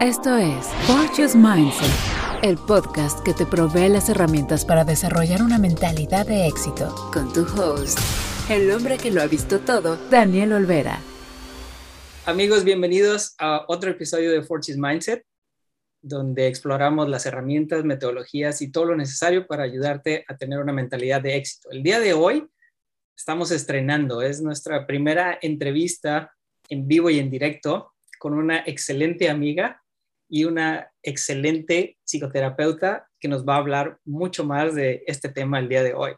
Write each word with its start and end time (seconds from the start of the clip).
Esto 0.00 0.36
es 0.36 0.68
Fortune's 0.86 1.34
Mindset, 1.34 2.44
el 2.44 2.56
podcast 2.56 3.18
que 3.24 3.34
te 3.34 3.44
provee 3.44 3.88
las 3.88 4.08
herramientas 4.08 4.64
para 4.64 4.84
desarrollar 4.84 5.42
una 5.42 5.58
mentalidad 5.58 6.24
de 6.24 6.46
éxito. 6.46 6.94
Con 7.12 7.32
tu 7.32 7.40
host, 7.40 7.98
el 8.48 8.70
hombre 8.70 8.96
que 8.96 9.10
lo 9.10 9.20
ha 9.20 9.26
visto 9.26 9.58
todo, 9.58 9.96
Daniel 10.08 10.52
Olvera. 10.52 11.00
Amigos, 12.26 12.62
bienvenidos 12.62 13.34
a 13.38 13.64
otro 13.66 13.90
episodio 13.90 14.30
de 14.30 14.44
Fortune's 14.44 14.78
Mindset, 14.78 15.24
donde 16.00 16.46
exploramos 16.46 17.08
las 17.08 17.26
herramientas, 17.26 17.84
metodologías 17.84 18.62
y 18.62 18.70
todo 18.70 18.84
lo 18.84 18.96
necesario 18.96 19.48
para 19.48 19.64
ayudarte 19.64 20.24
a 20.28 20.36
tener 20.36 20.60
una 20.60 20.72
mentalidad 20.72 21.20
de 21.20 21.36
éxito. 21.36 21.72
El 21.72 21.82
día 21.82 21.98
de 21.98 22.12
hoy 22.12 22.48
estamos 23.16 23.50
estrenando, 23.50 24.22
es 24.22 24.40
nuestra 24.40 24.86
primera 24.86 25.40
entrevista 25.42 26.32
en 26.68 26.86
vivo 26.86 27.10
y 27.10 27.18
en 27.18 27.30
directo 27.30 27.94
con 28.20 28.34
una 28.34 28.60
excelente 28.64 29.28
amiga 29.28 29.82
y 30.28 30.44
una 30.44 30.90
excelente 31.02 31.98
psicoterapeuta 32.04 33.08
que 33.18 33.28
nos 33.28 33.46
va 33.46 33.54
a 33.54 33.58
hablar 33.58 33.98
mucho 34.04 34.44
más 34.44 34.74
de 34.74 35.02
este 35.06 35.28
tema 35.28 35.58
el 35.58 35.68
día 35.68 35.82
de 35.82 35.94
hoy. 35.94 36.12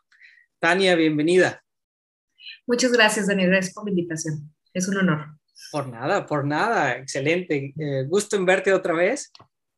Tania, 0.58 0.94
bienvenida. 0.94 1.62
Muchas 2.66 2.92
gracias, 2.92 3.26
Daniel. 3.26 3.50
Gracias 3.50 3.74
por 3.74 3.84
la 3.84 3.90
invitación. 3.90 4.54
Es 4.74 4.88
un 4.88 4.98
honor. 4.98 5.38
Por 5.72 5.88
nada, 5.88 6.26
por 6.26 6.44
nada. 6.44 6.96
Excelente. 6.96 7.72
Eh, 7.78 8.04
gusto 8.06 8.36
en 8.36 8.44
verte 8.44 8.72
otra 8.72 8.92
vez. 8.92 9.32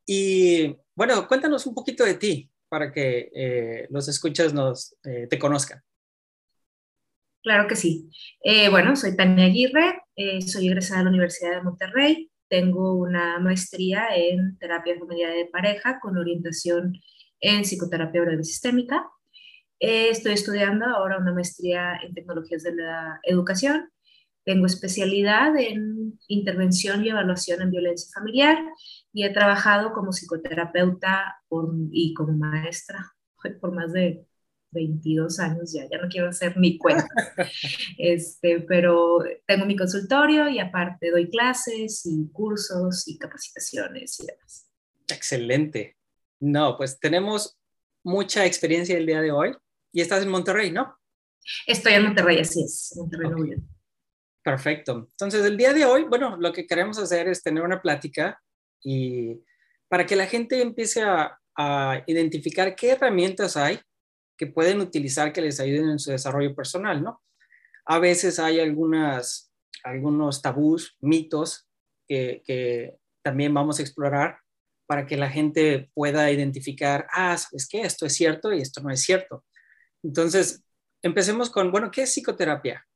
Y 0.06 0.74
bueno, 0.94 1.26
cuéntanos 1.28 1.66
un 1.66 1.74
poquito 1.74 2.04
de 2.04 2.14
ti 2.14 2.50
para 2.68 2.92
que 2.92 3.30
eh, 3.34 3.86
los 3.90 4.08
escuchas 4.08 4.52
nos, 4.54 4.96
eh, 5.04 5.26
te 5.28 5.38
conozcan. 5.38 5.80
Claro 7.42 7.68
que 7.68 7.74
sí. 7.74 8.08
bueno, 8.70 8.94
soy 8.94 9.16
Tania 9.16 9.46
Aguirre, 9.46 10.00
soy 10.46 10.68
egresada 10.68 11.00
de 11.00 11.04
la 11.04 11.10
Universidad 11.10 11.56
de 11.56 11.62
Monterrey, 11.62 12.31
tengo 12.52 12.92
una 12.92 13.38
maestría 13.38 14.14
en 14.14 14.58
terapia 14.58 14.98
familiar 14.98 15.32
de 15.32 15.46
pareja 15.46 15.98
con 16.00 16.18
orientación 16.18 16.92
en 17.40 17.62
psicoterapia 17.62 18.20
breve 18.20 18.44
sistémica. 18.44 19.08
Eh, 19.80 20.10
estoy 20.10 20.34
estudiando 20.34 20.84
ahora 20.84 21.16
una 21.16 21.32
maestría 21.32 21.98
en 22.02 22.12
tecnologías 22.12 22.62
de 22.62 22.74
la 22.74 23.18
educación. 23.22 23.88
Tengo 24.44 24.66
especialidad 24.66 25.56
en 25.56 26.20
intervención 26.28 27.02
y 27.02 27.08
evaluación 27.08 27.62
en 27.62 27.70
violencia 27.70 28.10
familiar 28.12 28.58
y 29.14 29.24
he 29.24 29.30
trabajado 29.30 29.94
como 29.94 30.12
psicoterapeuta 30.12 31.40
y 31.90 32.12
como 32.12 32.34
maestra 32.34 33.14
por 33.62 33.72
más 33.72 33.94
de 33.94 34.26
22 34.72 35.38
años 35.38 35.72
ya, 35.72 35.86
ya 35.88 35.98
no 35.98 36.08
quiero 36.08 36.28
hacer 36.28 36.56
ni 36.56 36.78
cuenta. 36.78 37.06
Este, 37.98 38.60
pero 38.60 39.18
tengo 39.46 39.66
mi 39.66 39.76
consultorio 39.76 40.48
y 40.48 40.58
aparte 40.58 41.10
doy 41.10 41.30
clases 41.30 42.02
y 42.04 42.30
cursos 42.32 43.06
y 43.06 43.18
capacitaciones 43.18 44.18
y 44.20 44.26
demás. 44.26 44.68
Excelente. 45.08 45.96
No, 46.40 46.76
pues 46.76 46.98
tenemos 46.98 47.56
mucha 48.02 48.44
experiencia 48.46 48.96
el 48.96 49.06
día 49.06 49.20
de 49.20 49.30
hoy 49.30 49.54
y 49.92 50.00
estás 50.00 50.22
en 50.22 50.30
Monterrey, 50.30 50.72
¿no? 50.72 50.96
Estoy 51.66 51.94
en 51.94 52.04
Monterrey, 52.04 52.40
así 52.40 52.62
es, 52.64 52.94
Monterrey, 52.96 53.56
Perfecto. 54.42 55.08
Entonces, 55.10 55.44
el 55.44 55.56
día 55.56 55.72
de 55.72 55.84
hoy, 55.84 56.04
bueno, 56.04 56.36
lo 56.36 56.52
que 56.52 56.66
queremos 56.66 56.98
hacer 56.98 57.28
es 57.28 57.42
tener 57.42 57.62
una 57.62 57.80
plática 57.80 58.40
y 58.82 59.40
para 59.88 60.04
que 60.04 60.16
la 60.16 60.26
gente 60.26 60.60
empiece 60.60 61.02
a, 61.02 61.38
a 61.56 62.02
identificar 62.06 62.74
qué 62.74 62.90
herramientas 62.90 63.56
hay 63.56 63.78
que 64.36 64.46
pueden 64.46 64.80
utilizar 64.80 65.32
que 65.32 65.40
les 65.40 65.60
ayuden 65.60 65.90
en 65.90 65.98
su 65.98 66.10
desarrollo 66.10 66.54
personal, 66.54 67.02
¿no? 67.02 67.22
A 67.84 67.98
veces 67.98 68.38
hay 68.38 68.60
algunas, 68.60 69.52
algunos 69.84 70.42
tabús, 70.42 70.96
mitos 71.00 71.68
que, 72.06 72.42
que 72.44 72.96
también 73.22 73.52
vamos 73.54 73.78
a 73.78 73.82
explorar 73.82 74.38
para 74.86 75.06
que 75.06 75.16
la 75.16 75.30
gente 75.30 75.90
pueda 75.94 76.30
identificar, 76.30 77.06
ah, 77.12 77.36
¿sabes 77.36 77.68
qué? 77.68 77.82
Esto 77.82 78.06
es 78.06 78.14
cierto 78.14 78.52
y 78.52 78.60
esto 78.60 78.80
no 78.82 78.90
es 78.90 79.00
cierto. 79.00 79.44
Entonces, 80.02 80.64
empecemos 81.02 81.50
con, 81.50 81.70
bueno, 81.70 81.90
¿qué 81.90 82.02
es 82.02 82.10
psicoterapia? 82.10 82.86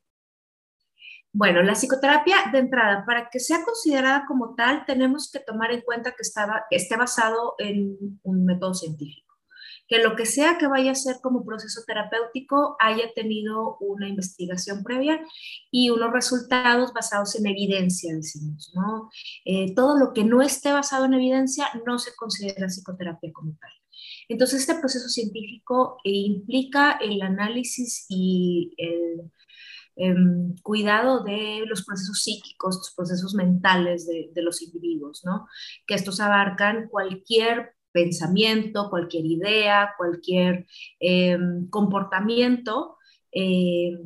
Bueno, 1.32 1.62
la 1.62 1.74
psicoterapia 1.74 2.36
de 2.50 2.58
entrada, 2.58 3.04
para 3.06 3.28
que 3.30 3.38
sea 3.40 3.62
considerada 3.62 4.24
como 4.26 4.54
tal, 4.54 4.84
tenemos 4.86 5.30
que 5.30 5.40
tomar 5.40 5.70
en 5.70 5.82
cuenta 5.82 6.12
que, 6.12 6.22
estaba, 6.22 6.64
que 6.70 6.76
esté 6.76 6.96
basado 6.96 7.54
en 7.58 8.20
un 8.22 8.44
método 8.44 8.74
científico 8.74 9.25
que 9.88 10.02
lo 10.02 10.16
que 10.16 10.26
sea 10.26 10.58
que 10.58 10.66
vaya 10.66 10.92
a 10.92 10.96
ser 10.96 11.16
como 11.22 11.44
proceso 11.44 11.82
terapéutico 11.86 12.76
haya 12.80 13.12
tenido 13.14 13.76
una 13.78 14.08
investigación 14.08 14.82
previa 14.82 15.20
y 15.70 15.90
unos 15.90 16.12
resultados 16.12 16.92
basados 16.92 17.34
en 17.36 17.46
evidencia, 17.46 18.14
decimos, 18.14 18.72
¿no? 18.74 19.10
Eh, 19.44 19.74
todo 19.74 19.98
lo 19.98 20.12
que 20.12 20.24
no 20.24 20.42
esté 20.42 20.72
basado 20.72 21.04
en 21.04 21.14
evidencia 21.14 21.68
no 21.86 21.98
se 21.98 22.14
considera 22.16 22.68
psicoterapia 22.68 23.32
como 23.32 23.56
tal. 23.60 23.70
Entonces, 24.28 24.60
este 24.60 24.74
proceso 24.74 25.08
científico 25.08 25.98
eh, 26.04 26.10
implica 26.10 26.92
el 27.00 27.22
análisis 27.22 28.06
y 28.08 28.74
el 28.76 29.30
em, 29.94 30.56
cuidado 30.62 31.22
de 31.22 31.62
los 31.66 31.84
procesos 31.84 32.22
psíquicos, 32.22 32.76
los 32.76 32.94
procesos 32.94 33.34
mentales 33.34 34.06
de, 34.06 34.30
de 34.34 34.42
los 34.42 34.62
individuos, 34.62 35.22
¿no? 35.24 35.46
Que 35.86 35.94
estos 35.94 36.20
abarcan 36.20 36.88
cualquier 36.88 37.75
pensamiento, 37.96 38.90
cualquier 38.90 39.24
idea, 39.24 39.94
cualquier 39.96 40.66
em, 41.00 41.66
comportamiento 41.70 42.98
em, 43.32 43.96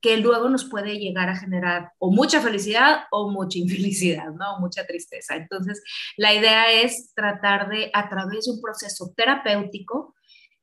que 0.00 0.16
luego 0.16 0.48
nos 0.48 0.64
puede 0.64 0.98
llegar 0.98 1.28
a 1.28 1.36
generar 1.36 1.92
o 1.98 2.10
mucha 2.10 2.40
felicidad 2.40 3.04
o 3.12 3.30
mucha 3.30 3.58
infelicidad, 3.66 4.32
¿no? 4.32 4.58
mucha 4.58 4.84
tristeza. 4.84 5.36
Entonces, 5.36 5.82
la 6.16 6.34
idea 6.34 6.72
es 6.72 7.12
tratar 7.14 7.68
de, 7.68 7.90
a 7.92 8.08
través 8.08 8.46
de 8.46 8.52
un 8.52 8.60
proceso 8.60 9.14
terapéutico, 9.16 10.14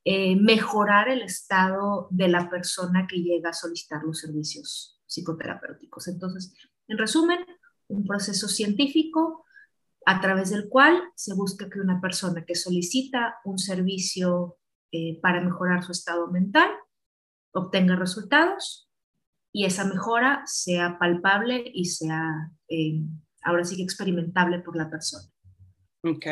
eh, 0.04 0.36
mejorar 0.36 1.08
el 1.08 1.22
estado 1.22 2.08
de 2.12 2.28
la 2.28 2.50
persona 2.50 3.08
que 3.08 3.18
llega 3.18 3.52
a 3.52 3.54
solicitar 3.54 4.02
los 4.04 4.20
servicios 4.20 5.00
psicoterapéuticos. 5.08 6.08
Entonces, 6.08 6.54
en 6.88 6.98
resumen, 6.98 7.40
un 7.88 8.06
proceso 8.06 8.48
científico 8.48 9.46
a 10.06 10.20
través 10.20 10.50
del 10.50 10.68
cual 10.70 11.02
se 11.16 11.34
busca 11.36 11.70
que 11.70 11.80
una 11.80 12.02
persona 12.02 12.44
que 12.46 12.56
solicita 12.56 13.36
un 13.46 13.58
servicio 13.58 14.58
eh, 14.92 15.20
para 15.22 15.42
mejorar 15.42 15.84
su 15.84 15.92
estado 15.92 16.28
mental 16.28 16.70
obtenga 17.54 17.96
resultados 17.96 18.90
y 19.54 19.66
esa 19.66 19.86
mejora 19.86 20.42
sea 20.46 20.98
palpable 20.98 21.64
y 21.74 21.86
sea 21.86 22.52
eh, 22.70 23.02
ahora 23.44 23.64
sí 23.64 23.76
que 23.76 23.84
experimentable 23.84 24.60
por 24.60 24.76
la 24.76 24.90
persona. 24.90 25.28
Ok. 26.04 26.26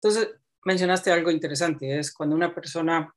Entonces, 0.00 0.34
mencionaste 0.64 1.10
algo 1.10 1.30
interesante, 1.30 1.98
es 1.98 2.12
cuando 2.12 2.36
una 2.36 2.54
persona 2.54 3.12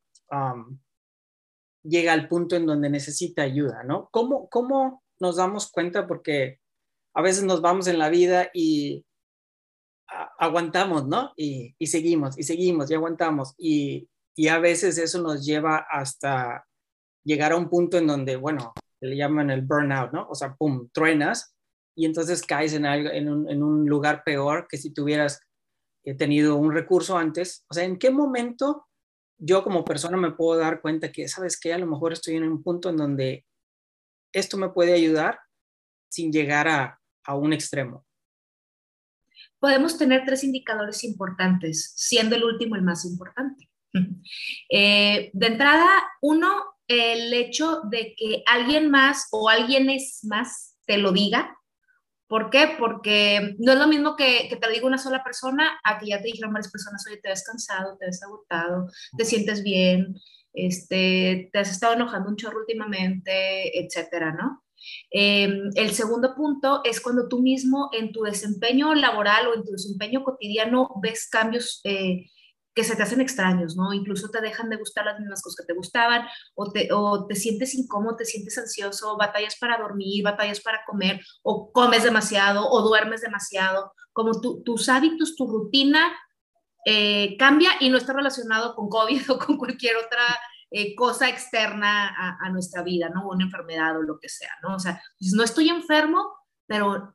llega 1.83 2.13
al 2.13 2.29
punto 2.29 2.55
en 2.55 2.65
donde 2.65 2.89
necesita 2.89 3.41
ayuda, 3.41 3.83
¿no? 3.83 4.07
¿Cómo, 4.11 4.49
¿Cómo 4.49 5.03
nos 5.19 5.35
damos 5.35 5.69
cuenta? 5.69 6.07
Porque 6.07 6.61
a 7.13 7.21
veces 7.21 7.43
nos 7.43 7.61
vamos 7.61 7.87
en 7.87 7.99
la 7.99 8.09
vida 8.09 8.49
y 8.53 9.05
aguantamos, 10.37 11.07
¿no? 11.07 11.33
Y, 11.35 11.75
seguimos, 11.85 12.37
y 12.37 12.43
seguimos, 12.43 12.89
y 12.91 12.95
aguantamos. 12.95 13.53
Y, 13.57 14.07
a 14.49 14.59
veces 14.59 14.97
eso 14.97 15.21
nos 15.21 15.45
lleva 15.45 15.85
hasta 15.89 16.65
llegar 17.23 17.51
a 17.51 17.57
un 17.57 17.69
punto 17.69 17.97
en 17.97 18.07
donde, 18.07 18.35
bueno, 18.35 18.73
le 18.99 19.15
llaman 19.15 19.51
el 19.51 19.61
burnout, 19.61 20.11
¿no? 20.13 20.27
O 20.29 20.35
sea, 20.35 20.55
pum, 20.55 20.89
truenas 20.91 21.55
y 21.95 22.05
entonces 22.05 22.41
caes 22.41 22.73
en, 22.73 22.85
un, 23.29 23.85
lugar 23.87 24.23
peor 24.23 24.67
que 24.67 24.77
si 24.77 24.91
tuvieras 24.93 25.41
eh, 26.03 26.15
tenido 26.15 26.55
un 26.55 26.73
recurso 26.73 27.17
antes. 27.17 27.65
O 27.69 27.75
sea, 27.75 27.83
¿en 27.83 27.99
qué 27.99 28.09
momento 28.09 28.87
yo 29.37 29.63
como 29.63 29.85
persona 29.85 30.17
me 30.17 30.31
puedo 30.31 30.59
dar 30.59 30.81
cuenta 30.81 31.11
que, 31.11 31.27
sabes 31.27 31.59
que 31.59 31.73
a 31.73 31.77
lo 31.77 31.85
mejor 31.85 32.13
estoy 32.13 32.35
en 32.35 32.43
un 32.43 32.63
punto 32.63 32.89
en 32.89 32.97
donde 32.97 33.45
esto 34.33 34.57
me 34.57 34.69
puede 34.69 34.93
ayudar 34.93 35.39
sin 36.09 36.31
llegar 36.31 36.67
a 36.67 37.35
un 37.35 37.53
extremo? 37.53 38.05
Podemos 39.61 39.97
tener 39.97 40.25
tres 40.25 40.43
indicadores 40.43 41.03
importantes, 41.03 41.93
siendo 41.95 42.35
el 42.35 42.43
último 42.43 42.75
el 42.75 42.81
más 42.81 43.05
importante. 43.05 43.69
Eh, 44.69 45.29
de 45.33 45.47
entrada, 45.47 45.87
uno, 46.21 46.63
el 46.87 47.31
hecho 47.33 47.81
de 47.89 48.15
que 48.17 48.43
alguien 48.47 48.89
más 48.89 49.27
o 49.31 49.49
alguien 49.49 49.89
es 49.89 50.21
más 50.23 50.77
te 50.85 50.97
lo 50.97 51.11
diga. 51.11 51.57
¿Por 52.27 52.49
qué? 52.49 52.75
Porque 52.79 53.55
no 53.59 53.73
es 53.73 53.77
lo 53.77 53.87
mismo 53.87 54.15
que, 54.15 54.47
te 54.49 54.65
lo 54.65 54.73
diga 54.73 54.87
una 54.87 54.97
sola 54.97 55.23
persona 55.23 55.79
a 55.83 55.99
que 55.99 56.07
ya 56.07 56.17
te 56.17 56.27
dijeron 56.27 56.53
varias 56.53 56.71
personas, 56.71 57.05
oye, 57.07 57.17
te 57.17 57.29
ves 57.29 57.43
cansado, 57.43 57.97
te 57.97 58.07
ves 58.07 58.23
agotado, 58.23 58.87
te 59.17 59.25
sientes 59.25 59.63
bien, 59.63 60.15
este, 60.53 61.49
te 61.53 61.59
has 61.59 61.69
estado 61.69 61.93
enojando 61.93 62.29
un 62.29 62.37
chorro 62.37 62.59
últimamente, 62.59 63.79
etcétera, 63.79 64.31
¿no? 64.31 64.63
Em, 65.09 65.69
el 65.75 65.91
segundo 65.91 66.35
punto 66.35 66.81
es 66.83 67.01
cuando 67.01 67.27
tú 67.27 67.41
mismo 67.41 67.89
en 67.91 68.11
tu 68.11 68.23
desempeño 68.23 68.93
laboral 68.95 69.47
o 69.47 69.55
en 69.55 69.63
tu 69.63 69.71
desempeño 69.71 70.23
cotidiano 70.23 70.89
ves 71.01 71.27
cambios 71.29 71.81
eh, 71.83 72.25
que 72.73 72.83
se 72.83 72.95
te 72.95 73.03
hacen 73.03 73.21
extraños, 73.21 73.75
¿no? 73.75 73.93
Incluso 73.93 74.29
te 74.29 74.41
dejan 74.41 74.69
de 74.69 74.77
gustar 74.77 75.05
las 75.05 75.19
mismas 75.19 75.41
cosas 75.41 75.57
que 75.57 75.73
te 75.73 75.77
gustaban, 75.77 76.25
o 76.55 76.71
te, 76.71 76.87
o 76.93 77.27
te 77.27 77.35
sientes 77.35 77.75
incómodo, 77.75 78.15
te 78.15 78.25
sientes 78.25 78.57
ansioso, 78.57 79.17
batallas 79.17 79.57
para 79.59 79.77
dormir, 79.77 80.23
batallas 80.23 80.61
para 80.61 80.85
comer, 80.85 81.19
o 81.43 81.71
comes 81.71 82.03
demasiado, 82.03 82.69
o 82.69 82.81
duermes 82.81 83.21
demasiado, 83.21 83.91
como 84.13 84.39
tus 84.39 84.89
hábitos, 84.89 85.35
tu 85.35 85.47
rutina 85.47 86.13
eh, 86.85 87.35
cambia 87.37 87.71
y 87.79 87.89
no 87.89 87.97
está 87.97 88.13
relacionado 88.13 88.75
con 88.75 88.89
COVID 88.89 89.21
o 89.31 89.39
con 89.39 89.57
cualquier 89.57 89.97
otra 89.97 90.23
eh, 90.71 90.95
cosa 90.95 91.27
externa 91.27 92.07
a, 92.07 92.37
a, 92.45 92.49
nuestra 92.49 92.81
vida, 92.81 93.09
¿no? 93.09 93.27
Una 93.27 93.43
enfermedad 93.43 93.97
o 93.97 94.03
lo 94.03 94.19
que 94.19 94.29
sea, 94.29 94.51
¿no? 94.63 94.75
O 94.75 94.79
sea, 94.79 95.01
no 95.35 95.43
estoy 95.43 95.67
enfermo, 95.67 96.33
pero 96.65 97.13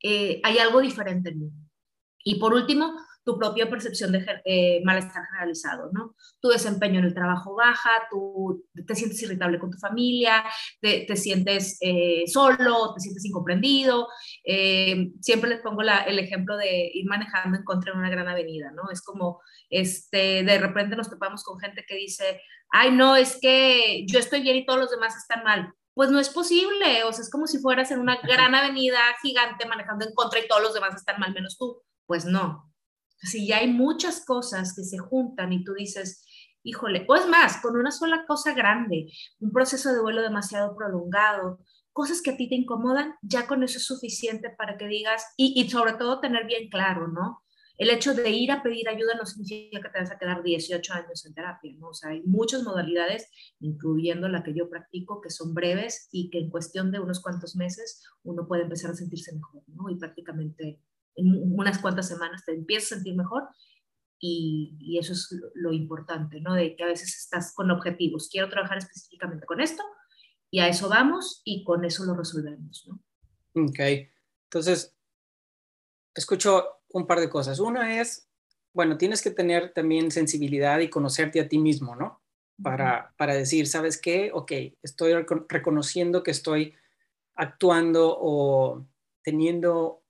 eh, 0.00 0.40
hay 0.44 0.58
algo 0.58 0.80
diferente 0.80 1.30
en 1.30 1.40
mí. 1.40 1.52
Y 2.24 2.38
por 2.38 2.54
último, 2.54 2.96
tu 3.24 3.38
propia 3.38 3.70
percepción 3.70 4.12
de 4.12 4.24
eh, 4.44 4.82
malestar 4.84 5.24
generalizado, 5.26 5.90
¿no? 5.92 6.14
Tu 6.40 6.48
desempeño 6.48 6.98
en 6.98 7.06
el 7.06 7.14
trabajo 7.14 7.54
baja, 7.54 7.90
tú 8.10 8.64
te 8.86 8.94
sientes 8.94 9.22
irritable 9.22 9.58
con 9.58 9.70
tu 9.70 9.78
familia, 9.78 10.44
te, 10.80 11.04
te 11.06 11.16
sientes 11.16 11.78
eh, 11.80 12.24
solo, 12.26 12.94
te 12.94 13.00
sientes 13.00 13.24
incomprendido. 13.24 14.08
Eh, 14.44 15.12
siempre 15.20 15.50
les 15.50 15.60
pongo 15.60 15.82
la, 15.82 15.98
el 16.00 16.18
ejemplo 16.18 16.56
de 16.56 16.90
ir 16.92 17.06
manejando 17.06 17.56
en 17.56 17.64
contra 17.64 17.92
de 17.92 17.98
una 17.98 18.10
gran 18.10 18.28
avenida, 18.28 18.72
¿no? 18.72 18.90
Es 18.90 19.02
como, 19.02 19.40
este, 19.70 20.42
de 20.42 20.58
repente 20.58 20.96
nos 20.96 21.10
topamos 21.10 21.44
con 21.44 21.60
gente 21.60 21.84
que 21.86 21.96
dice, 21.96 22.40
ay, 22.70 22.90
no, 22.90 23.16
es 23.16 23.38
que 23.40 24.04
yo 24.06 24.18
estoy 24.18 24.42
bien 24.42 24.56
y 24.56 24.66
todos 24.66 24.80
los 24.80 24.90
demás 24.90 25.16
están 25.16 25.44
mal 25.44 25.72
pues 25.94 26.10
no 26.10 26.18
es 26.18 26.30
posible, 26.30 27.04
o 27.04 27.12
sea, 27.12 27.22
es 27.22 27.30
como 27.30 27.46
si 27.46 27.58
fueras 27.58 27.90
en 27.90 28.00
una 28.00 28.16
gran 28.22 28.54
avenida 28.54 28.98
gigante 29.20 29.66
manejando 29.66 30.06
en 30.06 30.14
contra 30.14 30.40
y 30.40 30.48
todos 30.48 30.62
los 30.62 30.72
demás 30.72 30.94
están 30.94 31.20
mal 31.20 31.34
menos 31.34 31.58
tú. 31.58 31.82
Pues 32.06 32.24
no, 32.24 32.71
si 33.22 33.46
ya 33.46 33.58
hay 33.58 33.68
muchas 33.72 34.24
cosas 34.24 34.74
que 34.74 34.84
se 34.84 34.98
juntan 34.98 35.52
y 35.52 35.64
tú 35.64 35.74
dices, 35.74 36.24
híjole, 36.62 37.04
o 37.08 37.14
es 37.14 37.26
más, 37.28 37.58
con 37.58 37.76
una 37.76 37.90
sola 37.90 38.24
cosa 38.26 38.54
grande, 38.54 39.06
un 39.40 39.52
proceso 39.52 39.92
de 39.92 40.00
vuelo 40.00 40.22
demasiado 40.22 40.76
prolongado, 40.76 41.60
cosas 41.92 42.22
que 42.22 42.30
a 42.30 42.36
ti 42.36 42.48
te 42.48 42.54
incomodan, 42.54 43.14
ya 43.22 43.46
con 43.46 43.62
eso 43.62 43.78
es 43.78 43.84
suficiente 43.84 44.50
para 44.50 44.76
que 44.76 44.86
digas, 44.86 45.24
y, 45.36 45.60
y, 45.60 45.68
sobre 45.68 45.94
todo 45.94 46.20
tener 46.20 46.46
bien 46.46 46.68
claro, 46.70 47.08
¿no? 47.08 47.42
El 47.78 47.90
hecho 47.90 48.14
de 48.14 48.30
ir 48.30 48.52
a 48.52 48.62
pedir 48.62 48.88
ayuda 48.88 49.14
no 49.14 49.26
significa 49.26 49.80
que 49.80 49.88
te 49.88 49.98
vas 49.98 50.10
a 50.10 50.18
quedar 50.18 50.42
18 50.42 50.92
años 50.92 51.24
en 51.26 51.34
terapia, 51.34 51.72
¿no? 51.78 51.88
O 51.88 51.94
sea, 51.94 52.10
hay 52.10 52.22
muchas 52.22 52.62
modalidades, 52.62 53.28
incluyendo 53.60 54.28
la 54.28 54.42
que 54.42 54.54
yo 54.54 54.68
practico, 54.68 55.20
que 55.20 55.30
son 55.30 55.54
breves 55.54 56.08
y 56.12 56.30
que 56.30 56.38
en 56.38 56.50
cuestión 56.50 56.92
de 56.92 57.00
unos 57.00 57.20
cuantos 57.20 57.56
meses 57.56 58.04
uno 58.22 58.46
puede 58.46 58.62
empezar 58.62 58.90
a 58.90 58.94
sentirse 58.94 59.34
mejor, 59.34 59.62
¿no? 59.68 59.90
Y 59.90 59.96
prácticamente 59.96 60.80
en 61.16 61.52
unas 61.52 61.78
cuantas 61.78 62.08
semanas 62.08 62.44
te 62.44 62.52
empiezas 62.52 62.92
a 62.92 62.94
sentir 62.96 63.14
mejor 63.14 63.44
y, 64.18 64.76
y, 64.80 64.98
eso 64.98 65.12
es 65.12 65.28
lo 65.54 65.72
importante, 65.72 66.40
¿no? 66.40 66.54
De 66.54 66.76
que 66.76 66.84
a 66.84 66.86
veces 66.86 67.16
estás 67.16 67.52
con 67.54 67.70
objetivos, 67.70 68.28
quiero 68.30 68.48
trabajar 68.48 68.78
específicamente 68.78 69.46
con 69.46 69.60
esto 69.60 69.82
y 70.50 70.60
a 70.60 70.68
eso 70.68 70.88
vamos 70.88 71.42
y 71.44 71.64
con 71.64 71.84
eso 71.84 72.04
lo 72.04 72.14
resolvemos, 72.14 72.86
¿no? 72.86 73.02
Ok, 73.64 73.80
entonces, 74.44 74.94
escucho 76.14 76.82
un 76.90 77.06
par 77.06 77.20
de 77.20 77.30
cosas. 77.30 77.58
Una 77.58 78.00
es, 78.00 78.28
bueno, 78.72 78.96
tienes 78.98 79.22
que 79.22 79.30
tener 79.30 79.72
también 79.72 80.10
sensibilidad 80.10 80.78
y 80.80 80.90
conocerte 80.90 81.40
a 81.40 81.48
ti 81.48 81.58
mismo, 81.58 81.96
¿no? 81.96 82.22
Para, 82.62 83.14
para 83.16 83.34
decir, 83.34 83.66
¿sabes 83.66 84.00
qué? 84.00 84.30
Ok, 84.32 84.52
estoy 84.82 85.14
reconociendo 85.48 86.22
que 86.22 86.30
estoy 86.30 86.74
actuando 87.34 88.16
o 88.20 88.86
teniendo 89.22 90.01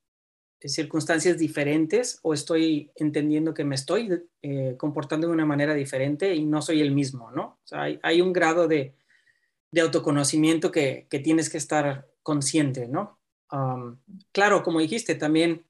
circunstancias 0.68 1.38
diferentes 1.38 2.18
o 2.22 2.34
estoy 2.34 2.90
entendiendo 2.94 3.54
que 3.54 3.64
me 3.64 3.74
estoy 3.74 4.22
eh, 4.42 4.74
comportando 4.76 5.26
de 5.26 5.32
una 5.32 5.46
manera 5.46 5.74
diferente 5.74 6.34
y 6.34 6.44
no 6.44 6.62
soy 6.62 6.80
el 6.80 6.92
mismo, 6.92 7.30
¿no? 7.30 7.42
O 7.42 7.66
sea, 7.66 7.82
hay, 8.02 8.20
un 8.20 8.32
grado 8.32 8.68
de, 8.68 8.94
de 9.70 9.80
autoconocimiento 9.80 10.70
que, 10.70 11.06
que, 11.10 11.18
tienes 11.18 11.50
que 11.50 11.58
estar 11.58 12.06
consciente, 12.22 12.86
¿no? 12.86 13.18
Claro, 14.32 14.62
como 14.62 14.80
dijiste, 14.80 15.14
también 15.14 15.66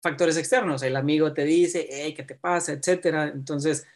factores 0.00 0.36
externos, 0.36 0.82
el 0.82 0.96
amigo 0.96 1.32
te 1.32 1.44
dice, 1.44 1.88
hey, 1.90 2.14
¿qué 2.14 2.22
te 2.22 2.34
pasa? 2.34 2.72
Etcétera. 2.72 3.28
Entonces, 3.28 3.86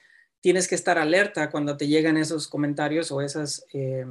tienes 0.40 0.66
que 0.66 0.74
estar 0.74 0.98
alerta 0.98 1.50
cuando 1.50 1.76
te 1.76 1.86
llegan 1.86 2.16
esos 2.16 2.48
comentarios 2.48 3.12
o 3.12 3.20
esas 3.20 3.64
eh, 3.72 4.06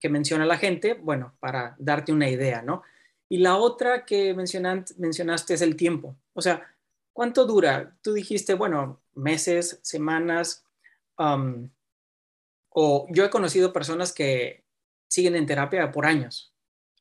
que 0.00 0.08
menciona 0.08 0.46
la 0.46 0.58
gente, 0.58 0.94
bueno, 0.94 1.34
para 1.40 1.76
darte 1.78 2.12
una 2.12 2.28
idea, 2.28 2.62
¿no? 2.62 2.82
Y 3.28 3.38
la 3.38 3.56
otra 3.56 4.04
que 4.04 4.34
mencionaste 4.34 5.54
es 5.54 5.62
el 5.62 5.76
tiempo. 5.76 6.16
O 6.34 6.42
sea, 6.42 6.66
¿cuánto 7.12 7.46
dura? 7.46 7.96
Tú 8.02 8.12
dijiste, 8.12 8.54
bueno, 8.54 9.00
meses, 9.14 9.80
semanas. 9.82 10.64
O 12.68 13.06
yo 13.08 13.24
he 13.24 13.30
conocido 13.30 13.72
personas 13.72 14.12
que 14.12 14.64
siguen 15.08 15.36
en 15.36 15.46
terapia 15.46 15.90
por 15.90 16.06
años. 16.06 16.52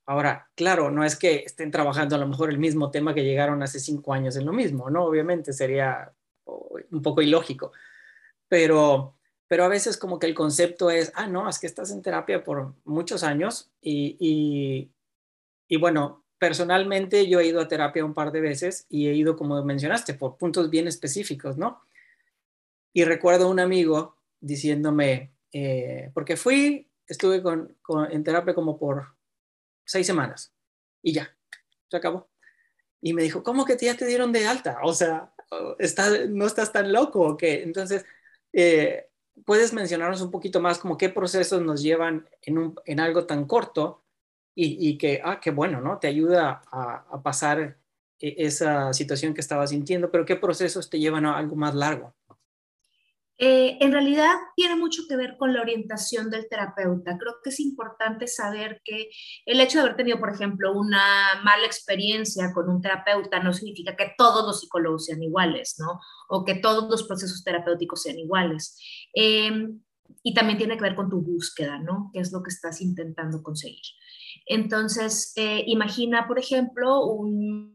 Ahora, 0.05 0.49
claro, 0.55 0.91
no 0.91 1.03
es 1.03 1.15
que 1.15 1.43
estén 1.45 1.71
trabajando 1.71 2.15
a 2.15 2.19
lo 2.19 2.27
mejor 2.27 2.49
el 2.49 2.59
mismo 2.59 2.91
tema 2.91 3.13
que 3.13 3.23
llegaron 3.23 3.63
hace 3.63 3.79
cinco 3.79 4.13
años 4.13 4.35
en 4.35 4.45
lo 4.45 4.53
mismo, 4.53 4.89
¿no? 4.89 5.05
Obviamente 5.05 5.53
sería 5.53 6.13
un 6.45 7.01
poco 7.01 7.21
ilógico, 7.21 7.71
pero, 8.49 9.17
pero 9.47 9.63
a 9.63 9.69
veces 9.69 9.97
como 9.97 10.19
que 10.19 10.27
el 10.27 10.35
concepto 10.35 10.91
es, 10.91 11.11
ah, 11.15 11.27
no, 11.27 11.47
es 11.47 11.57
que 11.57 11.67
estás 11.67 11.89
en 11.91 12.01
terapia 12.01 12.43
por 12.43 12.75
muchos 12.83 13.23
años 13.23 13.71
y 13.81 14.91
bueno, 15.77 16.23
personalmente 16.43 17.27
yo 17.27 17.39
he 17.39 17.47
ido 17.47 17.61
a 17.61 17.69
terapia 17.69 18.03
un 18.03 18.13
par 18.13 18.31
de 18.31 18.41
veces 18.41 18.85
y 18.89 19.07
he 19.07 19.13
ido, 19.13 19.37
como 19.37 19.63
mencionaste, 19.63 20.13
por 20.13 20.37
puntos 20.37 20.69
bien 20.69 20.87
específicos, 20.87 21.57
¿no? 21.57 21.81
Y 22.91 23.05
recuerdo 23.05 23.49
un 23.49 23.59
amigo 23.59 24.17
diciéndome, 24.41 25.33
eh, 25.53 26.11
porque 26.13 26.35
fui, 26.35 26.91
estuve 27.07 27.41
con, 27.41 27.77
en 28.11 28.23
terapia 28.23 28.53
como 28.53 28.77
por 28.77 29.15
seis 29.85 30.05
semanas 30.05 30.53
y 31.01 31.13
ya, 31.13 31.35
se 31.89 31.97
acabó. 31.97 32.29
Y 33.01 33.13
me 33.13 33.23
dijo, 33.23 33.41
¿cómo 33.41 33.63
que 33.63 33.77
ya 33.77 33.95
te 33.95 34.05
dieron 34.05 34.31
de 34.31 34.45
alta? 34.45 34.79
O 34.83 34.93
sea, 34.93 35.33
¿no 36.29 36.45
estás 36.45 36.71
tan 36.73 36.91
loco 36.91 37.21
o 37.21 37.37
qué? 37.37 37.63
Entonces, 37.63 38.05
eh, 38.51 39.09
¿puedes 39.45 39.73
mencionarnos 39.73 40.21
un 40.21 40.31
poquito 40.31 40.59
más 40.59 40.77
como 40.77 40.97
qué 40.97 41.09
procesos 41.09 41.61
nos 41.61 41.81
llevan 41.81 42.27
en, 42.41 42.57
un, 42.57 42.75
en 42.85 42.99
algo 42.99 43.25
tan 43.25 43.45
corto 43.45 44.02
y, 44.55 44.97
que, 44.97 45.21
ah, 45.23 45.39
qué 45.39 45.51
bueno, 45.51 45.81
¿no? 45.81 45.97
Te 45.99 46.07
ayuda 46.07 46.61
a, 46.71 47.21
pasar 47.23 47.77
e, 48.19 48.35
esa 48.37 48.93
situación 48.93 49.33
que 49.33 49.41
estabas 49.41 49.71
sintiendo, 49.71 50.11
pero 50.11 50.25
¿qué 50.25 50.35
procesos 50.35 50.89
te 50.89 50.99
llevan 50.99 51.25
a 51.25 51.37
algo 51.37 51.55
más 51.55 51.73
largo? 51.73 52.13
Eh, 53.39 53.77
en 53.81 53.91
realidad 53.91 54.35
tiene 54.55 54.75
mucho 54.75 55.03
que 55.09 55.15
ver 55.15 55.37
con 55.37 55.53
la 55.53 55.61
orientación 55.61 56.29
del 56.29 56.47
terapeuta. 56.47 57.17
Creo 57.17 57.33
que 57.43 57.49
es 57.49 57.59
importante 57.59 58.27
saber 58.27 58.81
que 58.85 59.09
el 59.45 59.59
hecho 59.59 59.79
de 59.79 59.85
haber 59.85 59.97
tenido, 59.97 60.19
por 60.19 60.29
ejemplo, 60.29 60.71
una 60.71 61.41
mala 61.43 61.65
experiencia 61.65 62.53
con 62.53 62.69
un 62.69 62.79
terapeuta 62.79 63.39
no 63.39 63.51
significa 63.51 63.95
que 63.95 64.13
todos 64.17 64.45
los 64.45 64.61
psicólogos 64.61 65.07
sean 65.07 65.23
iguales, 65.23 65.75
¿no? 65.79 65.99
O 66.29 66.45
que 66.45 66.55
todos 66.55 66.89
los 66.89 67.03
procesos 67.03 67.43
terapéuticos 67.43 68.03
sean 68.03 68.19
iguales. 68.19 68.77
Eh, 69.15 69.67
y 70.21 70.33
también 70.33 70.57
tiene 70.57 70.77
que 70.77 70.83
ver 70.83 70.95
con 70.95 71.09
tu 71.09 71.21
búsqueda, 71.21 71.79
¿no? 71.79 72.11
¿Qué 72.13 72.19
es 72.19 72.31
lo 72.31 72.43
que 72.43 72.49
estás 72.49 72.81
intentando 72.81 73.41
conseguir? 73.41 73.81
Entonces, 74.45 75.33
eh, 75.35 75.63
imagina, 75.67 76.27
por 76.27 76.39
ejemplo, 76.39 77.05
un, 77.05 77.73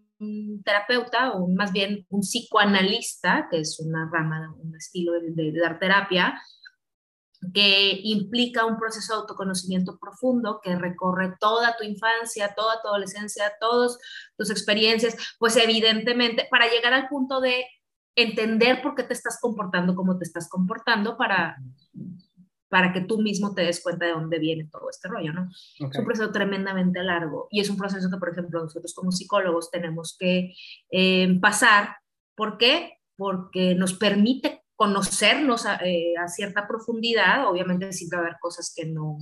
terapeuta 0.65 1.33
o 1.33 1.47
más 1.49 1.73
bien 1.73 2.05
un 2.11 2.23
psicoanalista, 2.23 3.47
que 3.51 3.61
es 3.61 3.79
una 3.79 4.11
rama, 4.13 4.53
un 4.59 4.75
estilo 4.75 5.13
de, 5.13 5.53
dar 5.53 5.79
terapia, 5.79 6.41
que 7.55 8.01
implica 8.03 8.65
un 8.65 8.79
proceso 8.79 9.15
de 9.15 9.21
autoconocimiento 9.21 9.97
profundo 10.01 10.61
que 10.61 10.75
recorre 10.75 11.37
toda 11.39 11.77
tu 11.77 11.85
infancia, 11.85 12.53
toda 12.57 12.83
tu 12.83 12.89
adolescencia, 12.89 13.53
todas 13.61 13.97
tus 14.37 14.51
experiencias, 14.51 15.17
pues 15.39 15.57
evidentemente 15.57 16.49
para 16.51 16.69
llegar 16.69 16.93
al 16.95 17.09
punto 17.09 17.41
de 17.41 17.65
entender 18.17 18.83
por 18.83 18.97
qué 18.97 19.05
te 19.05 19.15
estás 19.15 19.39
comportando 19.41 19.95
como 19.95 20.19
te 20.19 20.25
estás 20.25 20.49
comportando 20.49 21.17
para 21.17 21.57
para 22.69 22.93
que 22.93 23.01
tú 23.01 23.21
mismo 23.21 23.55
te 23.55 23.63
des 23.63 23.83
cuenta 23.83 24.07
de 24.07 24.13
dónde 24.13 24.39
viene 24.39 24.69
todo 24.71 24.91
este 24.91 25.09
rollo, 25.09 25.33
¿no? 25.33 25.49
Es 25.51 25.99
un 25.99 26.05
proceso 26.05 26.31
tremendamente 26.31 27.03
largo 27.03 27.49
y 27.51 27.61
es 27.61 27.71
un 27.71 27.77
proceso 27.77 28.11
que, 28.11 28.19
por 28.19 28.31
ejemplo, 28.31 28.63
nosotros 28.63 28.95
como 28.95 29.11
psicólogos 29.11 29.71
tenemos 29.71 30.17
que 30.19 30.53
eh, 30.91 31.39
pasar. 31.41 31.97
¿Por 32.37 32.59
qué? 32.59 32.99
Porque 33.17 33.75
nos 33.75 33.95
permite 33.95 34.65
conocernos 34.77 35.65
eh, 35.83 36.15
a, 36.19 36.29
cierta 36.29 36.69
profundidad, 36.69 37.49
obviamente 37.49 37.93
siempre 37.93 38.19
va 38.19 38.25
a 38.25 38.27
haber 38.27 38.39
cosas 38.41 38.73
que 38.75 38.87
no, 38.87 39.19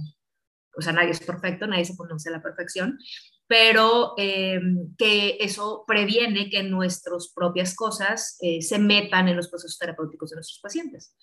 o 0.76 0.82
sea, 0.82 0.92
nadie 0.92 1.10
es 1.10 1.20
perfecto, 1.20 1.66
nadie 1.66 1.84
se 1.84 1.96
conoce 1.96 2.28
a 2.28 2.32
la 2.32 2.42
perfección, 2.42 2.98
pero 3.46 4.14
eh, 4.18 4.60
que 4.98 5.38
eso 5.40 5.84
previene 5.86 6.50
que 6.50 6.62
nuestras 6.64 7.32
propias 7.34 7.74
cosas 7.74 8.36
se 8.60 8.78
metan 8.78 9.28
en 9.28 9.36
los 9.36 9.48
procesos 9.48 9.78
terapéuticos 9.78 10.30
de 10.30 10.36
nuestros 10.36 10.60
pacientes. 10.60 11.14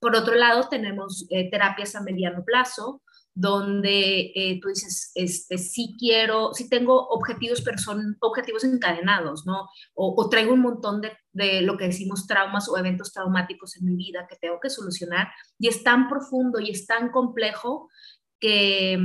Por 0.00 0.14
otro 0.14 0.34
lado, 0.34 0.68
tenemos 0.68 1.26
eh, 1.30 1.50
terapias 1.50 1.94
a 1.96 2.02
mediano 2.02 2.44
plazo, 2.44 3.02
donde 3.34 4.32
eh, 4.34 4.58
tú 4.60 4.68
dices, 4.68 5.12
este, 5.14 5.58
sí 5.58 5.94
quiero, 5.98 6.52
sí 6.54 6.68
tengo 6.68 7.08
objetivos, 7.08 7.62
pero 7.62 7.78
son 7.78 8.16
objetivos 8.20 8.64
encadenados, 8.64 9.46
¿no? 9.46 9.68
O, 9.94 10.28
traigo 10.28 10.54
un 10.54 10.60
montón 10.60 11.00
de, 11.00 11.12
de, 11.32 11.62
lo 11.62 11.76
que 11.76 11.86
decimos 11.86 12.26
traumas 12.26 12.68
o 12.68 12.76
eventos 12.76 13.12
traumáticos 13.12 13.76
en 13.76 13.86
mi 13.86 13.96
vida 13.96 14.26
que 14.28 14.36
tengo 14.36 14.58
que 14.60 14.70
solucionar 14.70 15.28
y 15.56 15.68
es 15.68 15.84
tan 15.84 16.08
profundo 16.08 16.58
y 16.58 16.70
es 16.70 16.86
tan 16.86 17.10
complejo 17.10 17.88
que, 18.40 18.98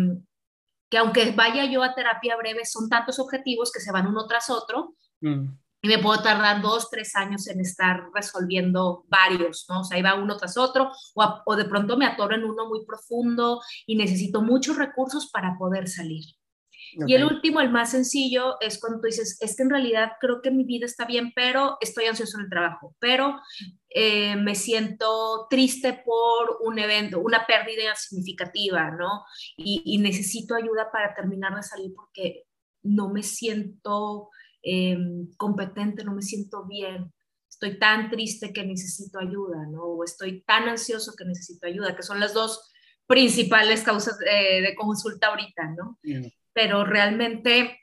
que 0.90 0.98
aunque 0.98 1.32
vaya 1.32 1.66
yo 1.66 1.84
a 1.84 1.94
terapia 1.94 2.36
breve, 2.36 2.66
son 2.66 2.90
tantos 2.90 3.20
objetivos 3.20 3.72
que 3.72 3.82
se 3.82 3.92
van 3.92 4.08
uno 4.08 4.26
tras 4.26 4.50
otro. 4.50 4.96
Mm 5.22 5.63
y 5.84 5.90
me 5.90 6.00
puedo 6.00 6.24
tardar 6.24 6.62
dos, 6.62 6.90
tres 6.90 7.14
años 7.18 7.46
en 7.50 7.60
estar 7.60 8.06
resolviendo 8.14 9.04
varios, 9.10 9.66
¿no? 9.68 9.82
O 9.82 9.84
sea, 9.84 10.02
va 10.02 10.16
uno 10.16 10.38
tras 10.38 10.58
otro, 10.58 10.92
o, 11.14 11.56
de 11.58 11.66
pronto 11.66 11.98
me 11.98 12.06
atoro 12.06 12.36
en 12.36 12.46
uno 12.46 12.70
muy 12.70 12.86
profundo 12.86 13.62
y 13.86 13.98
necesito 13.98 14.42
muchos 14.42 14.78
recursos 14.78 15.30
para 15.30 15.58
poder 15.58 15.90
salir. 15.90 16.24
Y 17.06 17.16
el 17.16 17.26
último, 17.26 17.60
el 17.60 17.70
más 17.70 17.92
sencillo, 17.92 18.56
es 18.62 18.80
cuando 18.80 19.02
tú 19.02 19.08
dices, 19.08 19.38
es 19.42 19.58
que 19.58 19.64
en 19.64 19.72
realidad 19.72 20.14
creo 20.22 20.42
que 20.42 20.52
mi 20.52 20.64
vida 20.64 20.86
está 20.86 21.06
bien, 21.06 21.34
pero 21.36 21.76
estoy 21.82 22.06
ansioso 22.06 22.38
en 22.38 22.46
el 22.46 22.50
trabajo, 22.50 22.96
pero 23.00 23.42
eh, 23.90 24.38
me 24.38 24.56
siento 24.56 25.48
triste 25.50 26.02
por 26.06 26.60
un 26.62 26.80
evento, 26.80 27.20
una 27.20 27.46
pérdida 27.46 27.94
significativa, 27.96 28.92
¿no? 28.92 29.26
Y, 29.58 29.82
y 29.84 29.98
necesito 29.98 30.56
ayuda 30.56 30.92
para 30.94 31.14
terminar 31.14 31.54
de 31.56 31.64
salir 31.64 31.92
porque 31.94 32.44
no 32.84 33.10
me 33.10 33.24
siento 33.24 34.30
Em, 34.64 35.28
competente, 35.36 36.06
no 36.06 36.14
me 36.14 36.22
siento 36.22 36.66
bien, 36.66 37.14
estoy 37.50 37.78
tan 37.78 38.10
triste 38.10 38.54
que 38.54 38.66
necesito 38.66 39.20
ayuda, 39.20 39.66
¿no? 39.70 39.84
O 39.84 40.04
estoy 40.06 40.42
tan 40.44 40.70
ansioso 40.70 41.14
que 41.18 41.26
necesito 41.26 41.68
ayuda, 41.68 41.96
que 41.96 42.04
son 42.04 42.22
las 42.22 42.34
dos 42.34 42.72
principales 43.06 43.82
causas 43.82 44.18
eh, 44.26 44.62
de 44.62 44.74
consulta 44.76 45.28
ahorita, 45.28 45.76
¿no? 45.78 46.00
Pero 46.54 46.86
realmente 46.86 47.78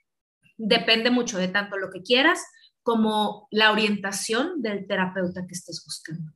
depende 0.56 1.10
mucho 1.10 1.36
de 1.36 1.48
tanto 1.48 1.76
lo 1.76 1.90
que 1.90 2.02
quieras 2.02 2.40
como 2.82 3.46
la 3.50 3.72
orientación 3.72 4.62
del 4.62 4.86
terapeuta 4.86 5.46
que 5.46 5.52
estés 5.52 5.82
buscando. 5.84 6.32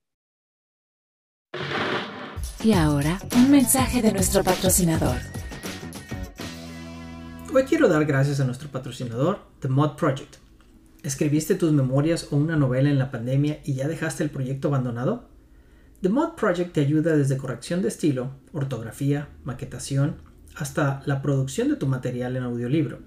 Y 2.62 2.72
ahora, 2.72 3.18
un 3.34 3.50
mensaje 3.50 4.02
de 4.02 4.12
nuestro 4.12 4.44
patrocinador. 4.44 5.43
Hoy 7.56 7.62
quiero 7.62 7.86
dar 7.86 8.04
gracias 8.04 8.40
a 8.40 8.44
nuestro 8.44 8.68
patrocinador, 8.68 9.38
The 9.60 9.68
Mod 9.68 9.94
Project. 9.94 10.38
¿Escribiste 11.04 11.54
tus 11.54 11.70
memorias 11.70 12.26
o 12.32 12.36
una 12.36 12.56
novela 12.56 12.90
en 12.90 12.98
la 12.98 13.12
pandemia 13.12 13.60
y 13.64 13.74
ya 13.74 13.86
dejaste 13.86 14.24
el 14.24 14.30
proyecto 14.30 14.66
abandonado? 14.66 15.28
The 16.00 16.08
Mod 16.08 16.34
Project 16.34 16.72
te 16.72 16.80
ayuda 16.80 17.16
desde 17.16 17.36
corrección 17.36 17.80
de 17.80 17.86
estilo, 17.86 18.32
ortografía, 18.52 19.28
maquetación, 19.44 20.16
hasta 20.56 21.04
la 21.06 21.22
producción 21.22 21.68
de 21.68 21.76
tu 21.76 21.86
material 21.86 22.34
en 22.34 22.42
audiolibro, 22.42 22.98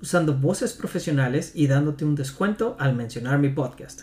usando 0.00 0.34
voces 0.34 0.72
profesionales 0.72 1.50
y 1.52 1.66
dándote 1.66 2.04
un 2.04 2.14
descuento 2.14 2.76
al 2.78 2.94
mencionar 2.94 3.40
mi 3.40 3.48
podcast. 3.48 4.02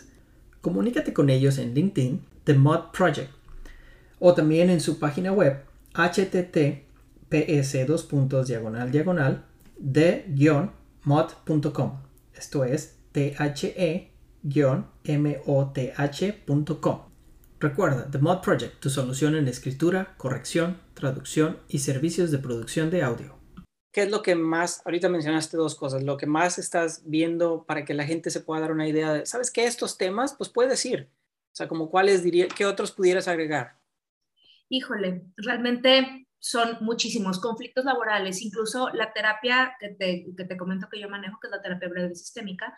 Comunícate 0.60 1.14
con 1.14 1.30
ellos 1.30 1.56
en 1.56 1.72
LinkedIn, 1.72 2.20
The 2.44 2.52
Mod 2.52 2.90
Project, 2.92 3.30
o 4.18 4.34
también 4.34 4.68
en 4.68 4.82
su 4.82 4.98
página 4.98 5.32
web 5.32 5.62
https 5.94 7.72
diagonal 8.46 8.92
diagonal 8.92 9.46
de-mod.com. 9.82 11.12
Esto 12.34 12.64
es 12.64 12.98
the-moth.com. 13.12 13.52
Recuerda, 17.60 18.10
The 18.10 18.18
Mod 18.18 18.40
Project, 18.40 18.80
tu 18.80 18.90
solución 18.90 19.36
en 19.36 19.46
escritura, 19.46 20.14
corrección, 20.16 20.80
traducción 20.94 21.60
y 21.68 21.78
servicios 21.78 22.32
de 22.32 22.38
producción 22.38 22.90
de 22.90 23.02
audio. 23.02 23.38
¿Qué 23.92 24.02
es 24.02 24.10
lo 24.10 24.22
que 24.22 24.34
más, 24.34 24.82
ahorita 24.84 25.08
mencionaste 25.08 25.56
dos 25.56 25.74
cosas, 25.74 26.02
lo 26.02 26.16
que 26.16 26.26
más 26.26 26.58
estás 26.58 27.02
viendo 27.04 27.64
para 27.64 27.84
que 27.84 27.94
la 27.94 28.04
gente 28.04 28.30
se 28.30 28.40
pueda 28.40 28.62
dar 28.62 28.72
una 28.72 28.88
idea 28.88 29.12
de, 29.12 29.26
¿sabes 29.26 29.50
qué? 29.50 29.66
Estos 29.66 29.98
temas, 29.98 30.34
pues 30.34 30.50
puedes 30.50 30.84
ir. 30.86 31.10
O 31.52 31.54
sea, 31.54 31.68
como 31.68 31.90
cuáles 31.90 32.24
diría, 32.24 32.48
¿qué 32.48 32.64
otros 32.64 32.90
pudieras 32.90 33.28
agregar? 33.28 33.76
Híjole, 34.70 35.26
realmente 35.36 36.21
son 36.42 36.78
muchísimos 36.80 37.38
conflictos 37.38 37.84
laborales, 37.84 38.42
incluso 38.42 38.88
la 38.94 39.12
terapia 39.12 39.76
que 39.78 39.90
te, 39.90 40.26
que 40.36 40.44
te, 40.44 40.56
comento 40.56 40.88
que 40.90 40.98
yo 40.98 41.08
manejo, 41.08 41.38
que 41.40 41.46
es 41.46 41.52
la 41.52 41.62
terapia 41.62 41.88
breve 41.88 42.16
sistémica, 42.16 42.76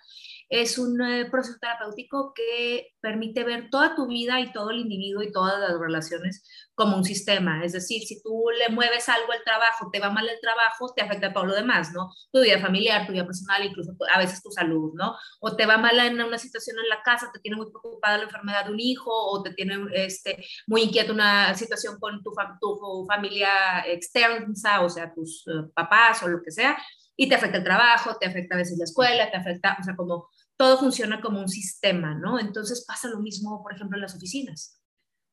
es 0.51 0.77
un 0.77 1.01
eh, 1.01 1.25
proceso 1.31 1.57
terapéutico 1.59 2.35
que 2.35 2.95
permite 3.01 3.43
ver 3.43 3.71
toda 3.71 3.95
tu 3.95 4.07
vida 4.07 4.39
y 4.41 4.53
todo 4.53 4.69
el 4.69 4.81
individuo 4.81 5.23
y 5.23 5.33
todas 5.33 5.59
las 5.59 5.81
relaciones 5.81 6.45
como 6.75 6.97
un 6.97 7.05
sistema. 7.05 7.65
Es 7.65 7.73
decir, 7.73 8.03
si 8.03 8.23
tú 8.23 8.47
le 8.59 8.69
mueves 8.75 9.09
algo 9.09 9.33
al 9.33 9.43
trabajo, 9.45 9.91
te 9.93 10.01
va 10.01 10.11
mal 10.11 10.29
el 10.29 10.41
trabajo, 10.41 10.93
te 10.95 11.03
afecta 11.03 11.33
todo 11.33 11.47
lo 11.47 11.55
demás, 11.55 11.93
¿no? 11.93 12.11
Tu 12.33 12.41
vida 12.41 12.59
familiar, 12.59 13.07
tu 13.07 13.13
vida 13.13 13.25
personal, 13.25 13.65
incluso 13.65 13.97
a 14.13 14.19
veces 14.19 14.43
tu 14.43 14.51
salud, 14.51 14.93
¿no? 14.95 15.15
O 15.41 15.55
te 15.55 15.67
va 15.67 15.79
mal 15.79 15.99
en 15.99 16.21
una 16.21 16.39
situación 16.39 16.77
en 16.83 16.89
la 16.89 17.03
casa, 17.03 17.31
te 17.33 17.41
tiene 17.41 17.57
muy 17.57 17.67
preocupada 17.67 18.19
la 18.19 18.25
enfermedad 18.25 18.67
de 18.67 18.73
un 18.73 18.81
hijo, 18.81 19.11
o 19.11 19.43
te 19.43 19.55
tiene 19.55 19.77
este, 19.95 20.45
muy 20.67 20.83
inquieta 20.83 21.13
una 21.13 21.55
situación 21.55 21.99
con 22.01 22.23
tu, 22.23 22.33
tu 22.61 23.07
familia 23.07 23.85
externa, 23.87 24.47
o 24.83 24.89
sea, 24.89 25.13
tus 25.15 25.45
eh, 25.47 25.69
papás 25.75 26.23
o 26.23 26.29
lo 26.29 26.43
que 26.43 26.51
sea, 26.51 26.77
y 27.17 27.29
te 27.29 27.37
afecta 27.37 27.59
el 27.59 27.65
trabajo, 27.65 28.17
te 28.19 28.27
afecta 28.27 28.57
a 28.57 28.59
veces 28.59 28.79
la 28.79 28.85
escuela, 28.85 29.31
te 29.31 29.37
afecta, 29.37 29.77
o 29.81 29.85
sea, 29.85 29.95
como 29.95 30.29
todo 30.57 30.79
funciona 30.79 31.21
como 31.21 31.41
un 31.41 31.49
sistema, 31.49 32.15
¿no? 32.15 32.39
Entonces 32.41 32.85
pasa 32.87 33.09
lo 33.09 33.21
mismo, 33.21 33.63
por 33.63 33.75
ejemplo, 33.75 33.97
en 33.97 34.03
las 34.03 34.17
oficinas 34.17 34.81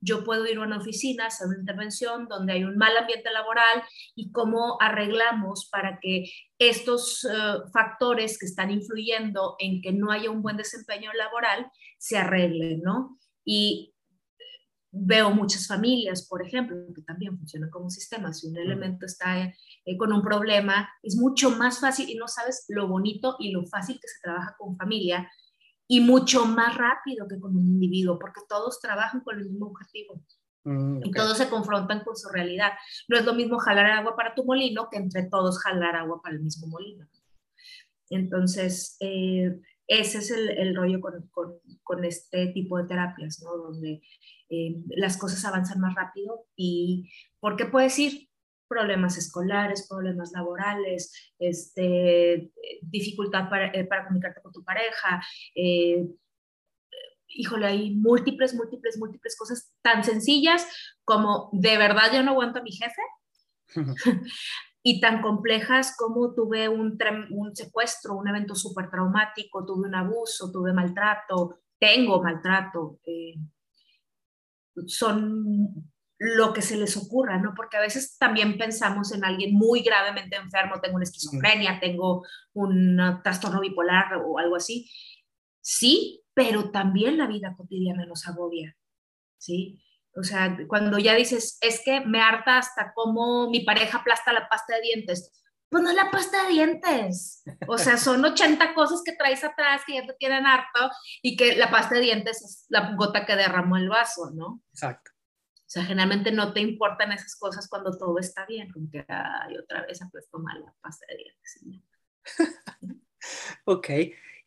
yo 0.02 0.24
puedo 0.24 0.46
ir 0.48 0.58
a 0.58 0.64
una 0.64 0.78
oficina, 0.78 1.28
hacer 1.28 1.48
una 1.48 1.60
intervención 1.60 2.28
donde 2.28 2.54
hay 2.54 2.64
un 2.64 2.76
mal 2.76 2.98
ambiente 2.98 3.32
laboral 3.32 3.84
y 4.16 4.32
cómo 4.32 4.78
arreglamos 4.82 5.70
para 5.72 6.00
que 6.02 6.26
estos 6.58 7.24
eh, 7.24 7.30
factores 7.72 8.38
que 8.40 8.48
están 8.48 8.72
influyendo 8.72 9.56
en 9.60 9.82
que 9.82 9.94
no 9.94 10.12
haya 10.12 10.32
un 10.32 10.42
buen 10.42 10.58
desempeño 10.58 11.14
laboral 11.14 11.72
se 12.00 12.18
arreglen, 12.18 12.82
¿no? 12.82 13.20
Y 13.46 13.94
veo 14.92 15.32
muchas 15.32 15.68
familias, 15.68 16.28
por 16.28 16.46
ejemplo, 16.46 16.76
que 16.94 17.02
también 17.04 17.38
funcionan 17.38 17.70
como 17.70 17.90
sistema. 17.90 18.34
Si 18.34 18.48
un 18.48 18.58
elemento 18.58 19.06
está 19.06 19.42
eh, 19.42 19.98
con 19.98 20.12
un 20.12 20.22
problema, 20.22 20.90
es 21.02 21.16
mucho 21.16 21.52
más 21.52 21.80
fácil 21.80 22.10
y 22.10 22.16
no 22.16 22.28
sabes 22.28 22.66
lo 22.68 22.88
bonito 22.88 23.38
y 23.40 23.52
lo 23.52 23.66
fácil 23.68 23.96
que 24.02 24.08
se 24.08 24.20
trabaja 24.22 24.56
con 24.58 24.76
familia 24.76 25.30
y 25.92 26.00
mucho 26.00 26.46
más 26.46 26.78
rápido 26.78 27.28
que 27.28 27.38
con 27.38 27.54
un 27.58 27.68
individuo, 27.68 28.18
porque 28.18 28.40
todos 28.48 28.80
trabajan 28.80 29.20
con 29.26 29.38
el 29.38 29.50
mismo 29.50 29.66
objetivo. 29.68 30.24
Mm, 30.64 31.02
y 31.04 31.12
todos 31.12 31.38
se 31.38 31.50
confrontan 31.50 32.06
con 32.06 32.16
su 32.16 32.30
realidad. 32.30 32.72
No 33.10 33.18
es 33.18 33.26
lo 33.26 33.34
mismo 33.34 33.60
jalar 33.60 33.88
agua 33.88 34.16
para 34.16 34.34
tu 34.34 34.46
molino 34.46 34.88
que 34.90 34.96
entre 34.96 35.24
todos 35.24 35.60
jalar 35.60 35.98
agua 35.98 36.22
para 36.22 36.36
el 36.36 36.44
mismo 36.44 36.68
molino. 36.68 37.10
Entonces, 38.10 38.96
eh, 39.02 39.60
ese 39.86 40.20
es 40.20 40.32
el, 40.32 40.52
el 40.52 40.78
rollo 40.78 41.02
con, 41.02 41.28
con, 41.30 41.60
con, 41.84 42.06
este 42.06 42.48
tipo 42.54 42.78
de 42.78 42.88
terapias, 42.88 43.42
¿no? 43.44 43.58
Donde 43.58 44.02
eh, 44.50 44.82
las 44.96 45.18
cosas 45.18 45.44
avanzan 45.44 45.82
más 45.82 45.94
rápido 45.94 46.46
y, 46.56 47.12
porque 47.42 47.66
puedes 47.66 48.00
ir 48.00 48.30
problemas 48.72 49.18
escolares, 49.18 49.86
problemas 49.90 50.32
laborales, 50.32 51.34
este, 51.38 52.54
dificultad 52.82 53.50
para, 53.50 53.68
eh, 53.68 53.84
para 53.84 54.06
comunicarte 54.06 54.42
con 54.42 54.54
tu 54.54 54.64
pareja. 54.64 55.22
Eh, 55.54 56.08
híjole, 57.28 57.66
hay 57.66 57.96
múltiples, 57.96 58.56
múltiples, 58.56 58.98
múltiples 58.98 59.36
cosas 59.38 59.74
tan 59.82 60.06
sencillas 60.06 60.66
como 61.04 61.50
de 61.52 61.78
verdad 61.78 62.14
yo 62.14 62.24
no 62.24 62.32
aguanto 62.32 62.60
a 62.60 62.64
mi 62.64 62.72
jefe. 62.72 63.02
y 64.84 65.02
tan 65.02 65.22
complejas 65.22 65.96
como 65.98 66.34
tuve 66.34 66.70
un, 66.70 66.98
un 67.32 67.56
secuestro, 67.56 68.16
un 68.16 68.30
evento 68.30 68.56
súper 68.56 68.90
traumático, 68.90 69.66
tuve 69.66 69.90
un 69.90 69.96
abuso, 69.96 70.50
tuve 70.50 70.72
maltrato, 70.72 71.60
tengo 71.78 72.24
maltrato. 72.24 73.00
Eh, 73.04 73.36
son 74.88 75.91
lo 76.24 76.54
que 76.54 76.62
se 76.62 76.78
les 76.78 76.96
ocurra, 76.98 77.40
¿no? 77.40 77.54
Porque 77.56 77.78
a 77.78 77.82
veces 77.82 78.16
también 78.20 78.56
pensamos 78.60 79.12
en 79.12 79.26
alguien 79.26 79.56
muy 79.56 79.82
gravemente 79.82 80.36
enfermo, 80.36 80.80
tengo 80.80 80.98
una 80.98 81.04
esquizofrenia, 81.04 81.80
tengo 81.80 82.24
un 82.54 83.20
trastorno 83.24 83.60
bipolar 83.60 84.22
o 84.24 84.38
algo 84.38 84.56
así. 84.56 84.88
Sí, 85.62 86.24
pero 86.36 86.70
también 86.70 87.18
la 87.18 87.26
vida 87.26 87.56
cotidiana 87.58 88.06
nos 88.06 88.28
agobia, 88.28 88.78
¿sí? 89.40 89.84
O 90.16 90.22
sea, 90.22 90.56
cuando 90.68 91.00
ya 91.00 91.16
dices, 91.16 91.58
es 91.60 91.82
que 91.84 92.02
me 92.02 92.22
harta 92.22 92.60
hasta 92.60 92.94
cómo 92.94 93.50
mi 93.50 93.62
pareja 93.62 93.98
aplasta 93.98 94.32
la 94.32 94.48
pasta 94.48 94.76
de 94.76 94.82
dientes. 94.82 95.32
Pues 95.70 95.84
no 95.84 95.90
es 95.90 95.96
la 95.96 96.12
pasta 96.12 96.44
de 96.44 96.50
dientes. 96.50 97.44
O 97.68 97.80
sea, 97.80 97.98
son 97.98 98.24
80 98.24 98.76
cosas 98.76 99.02
que 99.04 99.14
traes 99.14 99.44
atrás 99.44 99.82
que 99.88 99.96
ya 99.96 100.06
te 100.06 100.14
tienen 100.20 100.46
harto 100.46 100.92
y 101.24 101.36
que 101.36 101.56
la 101.56 101.72
pasta 101.72 101.96
de 101.96 102.02
dientes 102.02 102.44
es 102.44 102.66
la 102.70 102.94
gota 102.96 103.26
que 103.26 103.36
derramó 103.36 103.78
el 103.78 103.90
vaso, 103.90 104.30
¿no? 104.36 104.62
Exacto. 104.72 105.10
O 105.72 105.74
sea, 105.74 105.86
generalmente 105.86 106.34
no 106.34 106.52
te 106.52 106.60
importan 106.60 107.14
esas 107.14 107.34
cosas 107.38 107.70
cuando 107.70 107.98
todo 107.98 108.20
está 108.20 108.46
bien, 108.46 108.70
como 108.74 108.90
que 108.92 109.06
ay, 109.08 109.58
otra 109.58 109.86
vez 109.86 110.02
ha 110.02 110.10
puesto 110.10 110.38
mal 110.38 110.60
la 110.60 110.74
pasta 110.82 111.06
de 111.08 111.16
dientes. 111.16 111.86
ok. 113.64 113.90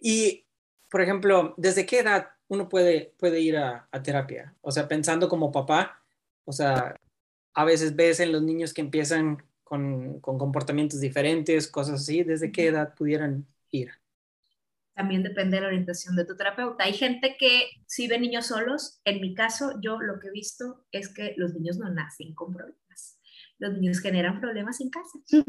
Y, 0.01 0.45
por 0.91 1.01
ejemplo, 1.01 1.55
¿desde 1.57 1.87
qué 1.87 2.01
edad 2.01 2.29
uno 2.49 2.69
puede, 2.69 3.15
puede 3.19 3.41
ir 3.41 3.57
a, 3.57 3.89
terapia? 4.03 4.55
O 4.61 4.71
sea, 4.71 4.87
pensando 4.87 5.31
como 5.31 5.51
papá, 5.51 6.05
o 6.45 6.53
sea, 6.53 6.95
a 7.55 7.65
veces 7.65 7.97
ves 7.97 8.21
en 8.21 8.31
los 8.31 8.43
niños 8.43 8.75
que 8.75 8.83
empiezan 8.83 9.43
con, 9.63 10.21
con 10.21 10.37
comportamientos 10.37 11.01
diferentes, 11.01 11.69
cosas 11.69 12.03
así, 12.03 12.23
¿desde 12.23 12.53
qué 12.53 12.67
edad 12.67 12.95
pudieran 12.95 13.47
ir? 13.71 13.93
También 14.95 15.23
depende 15.23 15.57
de 15.57 15.63
la 15.63 15.69
orientación 15.69 16.15
de 16.17 16.25
tu 16.25 16.37
terapeuta. 16.37 16.85
Hay 16.85 16.95
gente 16.95 17.37
que 17.39 17.69
si 17.87 18.07
ve 18.07 18.19
niños 18.19 18.47
solos. 18.47 19.01
En 19.05 19.21
mi 19.21 19.35
caso, 19.35 19.73
yo 19.83 20.01
lo 20.01 20.21
que 20.21 20.29
he 20.29 20.33
visto 20.33 20.87
es 20.93 21.13
que 21.13 21.35
los 21.37 21.53
niños 21.55 21.79
no 21.79 21.91
nacen 21.91 22.35
con 22.35 22.53
problemas. 22.53 23.19
Los 23.59 23.73
niños 23.75 24.01
generan 24.01 24.41
problemas 24.41 24.81
en 24.81 24.91
casa. 24.91 25.19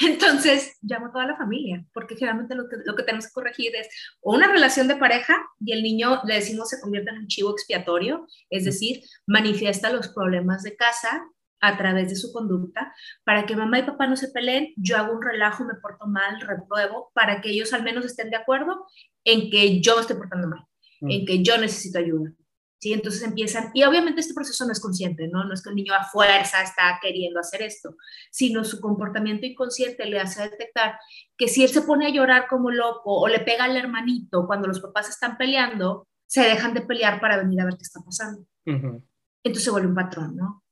Entonces, 0.00 0.76
llamo 0.82 1.06
a 1.06 1.12
toda 1.12 1.26
la 1.26 1.36
familia, 1.36 1.84
porque 1.92 2.16
generalmente 2.16 2.54
lo 2.54 2.68
que, 2.68 2.76
lo 2.84 2.94
que 2.94 3.02
tenemos 3.02 3.26
que 3.26 3.32
corregir 3.32 3.74
es 3.76 3.88
una 4.20 4.48
relación 4.48 4.88
de 4.88 4.96
pareja 4.96 5.36
y 5.60 5.72
el 5.72 5.82
niño, 5.82 6.20
le 6.24 6.34
decimos, 6.34 6.68
se 6.68 6.80
convierte 6.80 7.10
en 7.10 7.18
un 7.18 7.26
chivo 7.26 7.52
expiatorio, 7.52 8.26
es 8.50 8.64
decir, 8.64 9.02
manifiesta 9.26 9.92
los 9.92 10.08
problemas 10.08 10.62
de 10.62 10.76
casa 10.76 11.24
a 11.66 11.76
través 11.76 12.08
de 12.08 12.16
su 12.16 12.32
conducta, 12.32 12.94
para 13.24 13.46
que 13.46 13.56
mamá 13.56 13.78
y 13.78 13.82
papá 13.84 14.06
no 14.06 14.16
se 14.16 14.28
peleen, 14.28 14.74
yo 14.76 14.96
hago 14.96 15.14
un 15.14 15.22
relajo, 15.22 15.64
me 15.64 15.74
porto 15.74 16.06
mal, 16.06 16.40
repruebo, 16.40 17.10
para 17.14 17.40
que 17.40 17.50
ellos 17.50 17.72
al 17.72 17.82
menos 17.82 18.04
estén 18.04 18.30
de 18.30 18.36
acuerdo 18.36 18.86
en 19.24 19.50
que 19.50 19.80
yo 19.80 19.94
me 19.94 20.02
estoy 20.02 20.16
portando 20.16 20.48
mal, 20.48 20.64
mm. 21.00 21.10
en 21.10 21.26
que 21.26 21.42
yo 21.42 21.58
necesito 21.58 21.98
ayuda. 21.98 22.32
¿Sí? 22.80 22.92
Entonces 22.92 23.22
empiezan, 23.22 23.70
y 23.72 23.82
obviamente 23.84 24.20
este 24.20 24.34
proceso 24.34 24.66
no 24.66 24.72
es 24.72 24.80
consciente, 24.80 25.26
¿no? 25.28 25.42
No 25.44 25.54
es 25.54 25.62
que 25.62 25.70
el 25.70 25.76
niño 25.76 25.94
a 25.94 26.04
fuerza 26.04 26.62
está 26.62 26.98
queriendo 27.00 27.40
hacer 27.40 27.62
esto, 27.62 27.96
sino 28.30 28.62
su 28.62 28.78
comportamiento 28.78 29.46
inconsciente 29.46 30.04
le 30.04 30.20
hace 30.20 30.42
detectar 30.42 30.98
que 31.38 31.48
si 31.48 31.62
él 31.62 31.70
se 31.70 31.80
pone 31.80 32.06
a 32.06 32.10
llorar 32.10 32.46
como 32.46 32.70
loco 32.70 33.20
o 33.20 33.26
le 33.26 33.40
pega 33.40 33.64
al 33.64 33.76
hermanito 33.76 34.46
cuando 34.46 34.68
los 34.68 34.80
papás 34.80 35.08
están 35.08 35.38
peleando, 35.38 36.06
se 36.26 36.42
dejan 36.42 36.74
de 36.74 36.82
pelear 36.82 37.22
para 37.22 37.38
venir 37.38 37.60
a 37.62 37.64
ver 37.64 37.76
qué 37.78 37.84
está 37.84 38.00
pasando. 38.04 38.44
Entonces 38.66 39.64
se 39.64 39.70
vuelve 39.70 39.88
un 39.88 39.94
patrón, 39.94 40.36
¿no? 40.36 40.63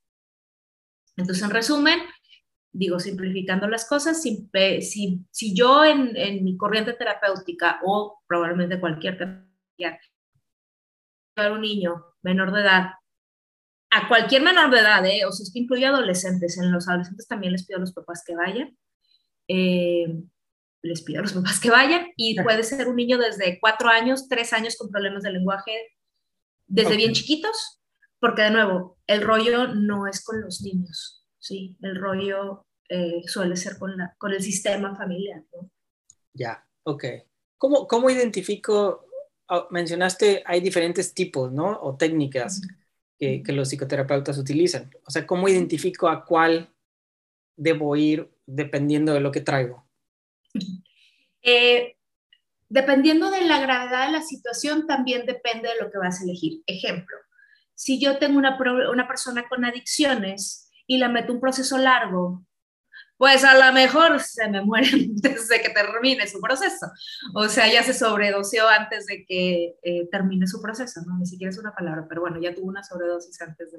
Entonces, 1.16 1.44
en 1.44 1.50
resumen, 1.50 1.98
digo, 2.72 2.98
simplificando 2.98 3.68
las 3.68 3.86
cosas, 3.86 4.22
si, 4.22 4.48
si, 4.80 5.54
yo 5.54 5.84
en, 5.84 6.16
en, 6.16 6.42
mi 6.42 6.56
corriente 6.56 6.94
terapéutica 6.94 7.80
o 7.84 8.22
probablemente 8.26 8.80
cualquier 8.80 9.18
terapia, 9.18 10.00
a 11.36 11.52
un 11.52 11.60
niño 11.60 12.04
menor 12.22 12.52
de 12.52 12.62
edad, 12.62 12.90
a 13.90 14.08
cualquier 14.08 14.42
menor 14.42 14.70
de 14.70 14.80
edad, 14.80 15.04
¿eh? 15.04 15.24
o 15.26 15.32
sea, 15.32 15.44
esto 15.44 15.58
incluye 15.58 15.86
adolescentes, 15.86 16.58
en 16.58 16.72
los 16.72 16.88
adolescentes 16.88 17.28
también 17.28 17.52
les 17.52 17.66
pido 17.66 17.76
a 17.76 17.80
los 17.80 17.92
papás 17.92 18.22
que 18.26 18.34
vayan, 18.34 18.76
eh, 19.48 20.06
les 20.82 21.02
pido 21.02 21.20
a 21.20 21.22
los 21.22 21.34
papás 21.34 21.60
que 21.60 21.70
vayan, 21.70 22.06
y 22.16 22.40
puede 22.42 22.62
ser 22.62 22.88
un 22.88 22.96
niño 22.96 23.18
desde 23.18 23.60
cuatro 23.60 23.88
años, 23.88 24.28
tres 24.28 24.52
años 24.54 24.76
con 24.76 24.90
problemas 24.90 25.22
de 25.22 25.32
lenguaje, 25.32 25.72
desde 26.66 26.96
bien 26.96 27.12
chiquitos, 27.12 27.81
porque 28.22 28.42
de 28.42 28.52
nuevo, 28.52 28.98
el 29.08 29.20
rollo 29.20 29.66
no 29.74 30.06
es 30.06 30.24
con 30.24 30.40
los 30.40 30.62
niños, 30.62 31.26
¿sí? 31.40 31.76
El 31.82 31.96
rollo 31.96 32.64
eh, 32.88 33.20
suele 33.26 33.56
ser 33.56 33.80
con, 33.80 33.96
la, 33.96 34.14
con 34.16 34.32
el 34.32 34.40
sistema 34.40 34.94
familiar, 34.94 35.42
¿no? 35.52 35.68
Ya, 36.32 36.64
ok. 36.84 37.04
¿Cómo, 37.58 37.88
cómo 37.88 38.08
identifico, 38.10 39.08
ah, 39.48 39.66
mencionaste, 39.70 40.44
hay 40.46 40.60
diferentes 40.60 41.12
tipos, 41.14 41.50
¿no? 41.50 41.80
O 41.82 41.96
técnicas 41.96 42.62
que, 43.18 43.42
que, 43.42 43.52
los 43.52 43.68
psicoterapeutas 43.68 44.38
utilizan. 44.38 44.88
O 45.04 45.10
sea, 45.10 45.26
¿cómo 45.26 45.48
identifico 45.48 46.08
a 46.08 46.24
cuál 46.24 46.72
debo 47.56 47.96
ir 47.96 48.30
dependiendo 48.46 49.12
de 49.14 49.20
lo 49.20 49.32
que 49.32 49.40
traigo? 49.40 49.84
Eh, 51.44 51.96
dependiendo 52.68 53.28
de 53.32 53.40
la 53.40 53.58
gravedad 53.58 54.06
de 54.06 54.12
la 54.12 54.22
situación, 54.22 54.86
también 54.86 55.26
depende 55.26 55.68
de 55.68 55.82
lo 55.82 55.90
que 55.90 55.98
vas 55.98 56.20
a 56.20 56.22
elegir. 56.22 56.62
Ejemplo, 56.68 57.16
si 57.74 58.00
yo 58.00 58.18
tengo 58.18 58.38
una, 58.38 58.58
una 58.90 59.08
persona 59.08 59.48
con 59.48 59.64
adicciones 59.64 60.70
y 60.86 60.98
la 60.98 61.08
meto 61.08 61.32
un 61.32 61.40
proceso 61.40 61.78
largo, 61.78 62.44
pues 63.22 63.44
a 63.44 63.54
lo 63.54 63.72
mejor 63.72 64.18
se 64.18 64.48
me 64.48 64.62
muere 64.62 64.88
antes 64.92 65.46
de 65.46 65.60
que 65.60 65.70
termine 65.70 66.26
su 66.26 66.40
proceso. 66.40 66.90
O 67.34 67.48
sea, 67.48 67.72
ya 67.72 67.84
se 67.84 67.94
sobredoseó 67.94 68.68
antes 68.68 69.06
de 69.06 69.24
que 69.24 69.76
eh, 69.82 70.08
termine 70.10 70.46
su 70.48 70.60
proceso, 70.60 71.02
¿no? 71.06 71.18
Ni 71.18 71.26
siquiera 71.26 71.50
es 71.50 71.58
una 71.58 71.72
palabra, 71.72 72.06
pero 72.08 72.22
bueno, 72.22 72.40
ya 72.40 72.52
tuvo 72.52 72.66
una 72.66 72.82
sobredosis 72.82 73.40
antes 73.40 73.70
de, 73.70 73.78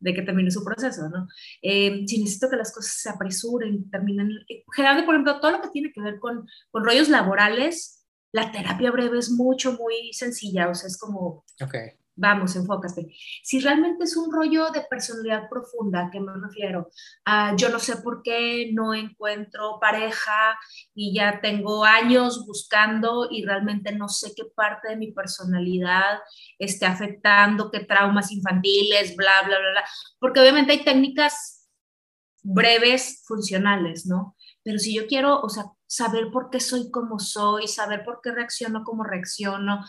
de 0.00 0.14
que 0.14 0.20
termine 0.20 0.50
su 0.50 0.62
proceso, 0.62 1.08
¿no? 1.08 1.26
Eh, 1.62 2.04
si 2.06 2.20
necesito 2.20 2.50
que 2.50 2.56
las 2.56 2.74
cosas 2.74 2.92
se 2.92 3.08
apresuren, 3.08 3.90
terminen, 3.90 4.30
eh, 4.50 4.64
generalmente, 4.74 5.06
por 5.06 5.14
ejemplo, 5.14 5.40
todo 5.40 5.52
lo 5.52 5.62
que 5.62 5.70
tiene 5.70 5.90
que 5.90 6.02
ver 6.02 6.18
con, 6.18 6.46
con 6.70 6.84
rollos 6.84 7.08
laborales, 7.08 8.04
la 8.32 8.52
terapia 8.52 8.90
breve 8.90 9.18
es 9.18 9.30
mucho, 9.30 9.72
muy 9.72 10.12
sencilla, 10.12 10.68
o 10.68 10.74
sea, 10.74 10.88
es 10.88 10.98
como... 10.98 11.46
Okay 11.58 12.03
vamos, 12.16 12.54
enfócate. 12.56 13.06
Si 13.42 13.60
realmente 13.60 14.04
es 14.04 14.16
un 14.16 14.32
rollo 14.32 14.70
de 14.70 14.82
personalidad 14.82 15.48
profunda, 15.48 16.10
¿a 16.12 16.20
me 16.20 16.32
refiero? 16.40 16.90
a 17.24 17.54
yo 17.56 17.68
no 17.68 17.78
sé 17.78 17.96
por 17.96 18.22
qué 18.22 18.70
no 18.72 18.94
encuentro 18.94 19.78
pareja 19.80 20.58
y 20.94 21.14
ya 21.14 21.40
tengo 21.40 21.84
años 21.84 22.46
buscando 22.46 23.28
y 23.30 23.44
realmente 23.44 23.92
no 23.92 24.08
sé 24.08 24.32
qué 24.36 24.44
parte 24.54 24.90
de 24.90 24.96
mi 24.96 25.12
personalidad 25.12 26.18
esté 26.58 26.86
afectando, 26.86 27.70
qué 27.70 27.80
traumas 27.80 28.30
infantiles, 28.32 29.16
bla, 29.16 29.42
bla, 29.44 29.58
bla, 29.58 29.70
bla. 29.70 29.84
Porque 30.18 30.40
obviamente 30.40 30.72
hay 30.72 30.84
técnicas 30.84 31.68
breves, 32.42 33.24
funcionales, 33.26 34.06
¿no? 34.06 34.36
Pero 34.62 34.78
si 34.78 34.94
yo 34.94 35.06
quiero, 35.06 35.40
o 35.40 35.48
sea, 35.48 35.64
saber 35.86 36.30
por 36.32 36.50
qué 36.50 36.60
soy 36.60 36.90
como 36.90 37.18
soy, 37.18 37.68
saber 37.68 38.04
por 38.04 38.20
qué 38.22 38.32
reacciono 38.32 38.82
como 38.84 39.04
reacciono, 39.04 39.84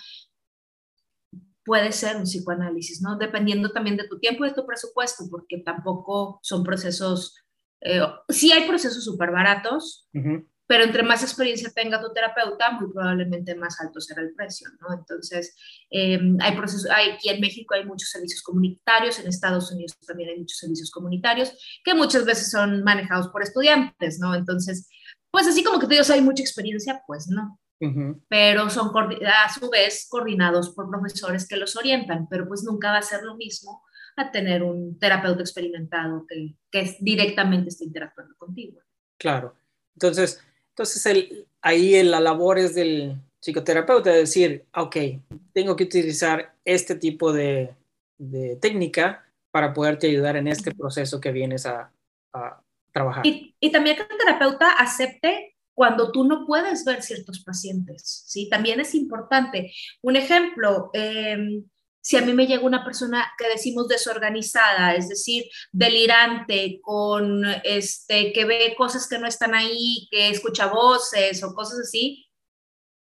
puede 1.65 1.91
ser 1.91 2.15
un 2.15 2.23
psicoanálisis, 2.23 3.01
¿no? 3.01 3.17
Dependiendo 3.17 3.71
también 3.71 3.97
de 3.97 4.07
tu 4.07 4.19
tiempo 4.19 4.45
y 4.45 4.49
de 4.49 4.55
tu 4.55 4.65
presupuesto, 4.65 5.25
porque 5.29 5.57
tampoco 5.57 6.39
son 6.43 6.63
procesos, 6.63 7.35
eh, 7.81 8.01
sí 8.29 8.51
hay 8.51 8.67
procesos 8.67 9.03
súper 9.03 9.31
baratos, 9.31 10.07
pero 10.67 10.83
entre 10.83 11.03
más 11.03 11.23
experiencia 11.23 11.71
tenga 11.75 11.99
tu 11.99 12.13
terapeuta, 12.13 12.71
muy 12.71 12.91
probablemente 12.91 13.55
más 13.55 13.79
alto 13.81 13.99
será 13.99 14.21
el 14.21 14.33
precio, 14.35 14.69
¿no? 14.79 14.95
Entonces, 14.95 15.55
eh, 15.89 16.19
hay 16.39 16.55
procesos, 16.55 16.89
hay, 16.91 17.11
aquí 17.11 17.29
en 17.29 17.41
México 17.41 17.73
hay 17.73 17.83
muchos 17.83 18.09
servicios 18.09 18.43
comunitarios, 18.43 19.19
en 19.19 19.27
Estados 19.27 19.71
Unidos 19.71 19.97
también 20.05 20.29
hay 20.29 20.39
muchos 20.39 20.59
servicios 20.59 20.91
comunitarios, 20.91 21.51
que 21.83 21.95
muchas 21.95 22.25
veces 22.25 22.51
son 22.51 22.83
manejados 22.83 23.29
por 23.29 23.41
estudiantes, 23.41 24.19
¿no? 24.19 24.35
Entonces, 24.35 24.87
pues 25.31 25.47
así 25.47 25.63
como 25.63 25.79
que 25.79 25.87
te 25.87 25.95
digo, 25.95 26.05
hay 26.13 26.21
mucha 26.21 26.43
experiencia, 26.43 27.01
pues 27.07 27.27
no 27.27 27.59
pero 28.27 28.69
son 28.69 28.91
a 29.25 29.53
su 29.53 29.69
vez 29.69 30.07
coordinados 30.09 30.69
por 30.69 30.89
profesores 30.89 31.47
que 31.47 31.57
los 31.57 31.75
orientan, 31.75 32.27
pero 32.29 32.47
pues 32.47 32.63
nunca 32.63 32.91
va 32.91 32.99
a 32.99 33.03
ser 33.03 33.23
lo 33.23 33.35
mismo 33.35 33.83
a 34.17 34.31
tener 34.31 34.63
un 34.63 34.97
terapeuta 34.97 35.41
experimentado 35.41 36.25
que, 36.27 36.55
que 36.71 36.95
directamente 36.99 37.69
está 37.69 37.83
interactuando 37.83 38.35
contigo. 38.37 38.79
Claro. 39.17 39.55
Entonces, 39.95 40.41
entonces 40.69 41.05
el, 41.05 41.47
ahí 41.61 42.01
la 42.03 42.19
labor 42.19 42.59
es 42.59 42.75
del 42.75 43.17
psicoterapeuta 43.39 44.09
de 44.09 44.17
decir, 44.17 44.65
ok, 44.75 44.95
tengo 45.53 45.75
que 45.75 45.83
utilizar 45.83 46.55
este 46.63 46.95
tipo 46.95 47.31
de, 47.31 47.75
de 48.17 48.55
técnica 48.57 49.25
para 49.51 49.73
poderte 49.73 50.07
ayudar 50.07 50.35
en 50.35 50.47
este 50.47 50.73
proceso 50.73 51.21
que 51.21 51.31
vienes 51.31 51.65
a, 51.65 51.91
a 52.33 52.61
trabajar. 52.91 53.25
Y, 53.25 53.55
y, 53.59 53.71
también 53.71 53.95
que 53.95 54.03
el 54.03 54.17
terapeuta 54.17 54.71
acepte 54.73 55.54
cuando 55.75 56.11
tú 56.11 56.23
no 56.23 56.45
puedes 56.47 56.85
ver 56.85 57.03
ciertos 57.03 57.43
pacientes, 57.43 58.23
¿sí? 58.25 58.49
También 58.49 58.79
es 58.79 58.95
importante. 58.95 59.73
Un 60.01 60.15
ejemplo, 60.15 60.89
em, 60.93 61.65
si 62.01 62.17
a 62.17 62.21
mí 62.21 62.33
me 62.33 62.47
llega 62.47 62.63
una 62.63 62.83
persona 62.85 63.31
que 63.37 63.49
decimos 63.49 63.87
desorganizada, 63.87 64.95
es 64.95 65.09
decir, 65.09 65.45
delirante, 65.71 66.79
con 66.81 67.43
este, 67.63 68.31
que 68.31 68.45
ve 68.45 68.75
cosas 68.77 69.07
que 69.07 69.19
no 69.19 69.27
están 69.27 69.53
ahí, 69.53 70.07
que 70.11 70.29
escucha 70.29 70.67
voces 70.67 71.43
o 71.43 71.53
cosas 71.53 71.79
así, 71.79 72.25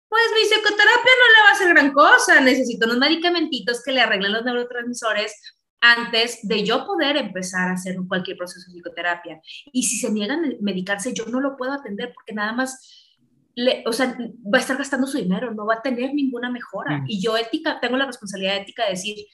pues 0.10 0.24
mi 0.36 0.48
psicoterapia 0.48 0.86
no 0.88 1.28
le 1.36 1.44
va 1.44 1.50
a 1.50 1.52
hacer 1.52 1.70
gran 1.70 1.94
cosa. 1.94 2.40
Necesito 2.42 2.86
unos 2.86 2.98
medicamentitos 2.98 3.84
que 3.84 3.92
le 3.92 4.02
arreglen 4.02 4.32
los 4.32 4.46
neurotransmisores 4.46 5.34
antes 5.82 6.40
de 6.48 6.64
yo 6.64 6.86
poder 6.86 7.18
empezar 7.18 7.70
a 7.70 7.74
hacer 7.74 7.98
cualquier 8.08 8.38
proceso 8.38 8.70
de 8.70 8.78
psicoterapia. 8.78 9.42
Y 9.72 9.84
si 9.84 9.98
se 9.98 10.12
niegan 10.12 10.44
a 10.44 10.50
medicarse, 10.62 11.14
yo 11.14 11.26
no 11.26 11.40
lo 11.40 11.56
puedo 11.56 11.72
atender 11.72 12.14
porque 12.14 12.34
nada 12.34 12.54
más, 12.54 13.14
le, 13.56 13.84
o 13.86 13.94
sea, 13.94 14.18
va 14.18 14.58
a 14.58 14.62
estar 14.62 14.78
gastando 14.78 15.08
su 15.08 15.18
dinero, 15.18 15.54
no 15.54 15.66
va 15.66 15.76
a 15.76 15.82
tener 15.82 16.14
ninguna 16.14 16.50
mejora. 16.50 17.00
Mm. 17.00 17.06
Y 17.08 17.22
yo 17.22 17.38
ética, 17.38 17.80
tengo 17.80 17.98
la 17.98 18.06
responsabilidad 18.06 18.58
ética 18.58 18.86
de 18.86 18.92
decir, 18.92 19.26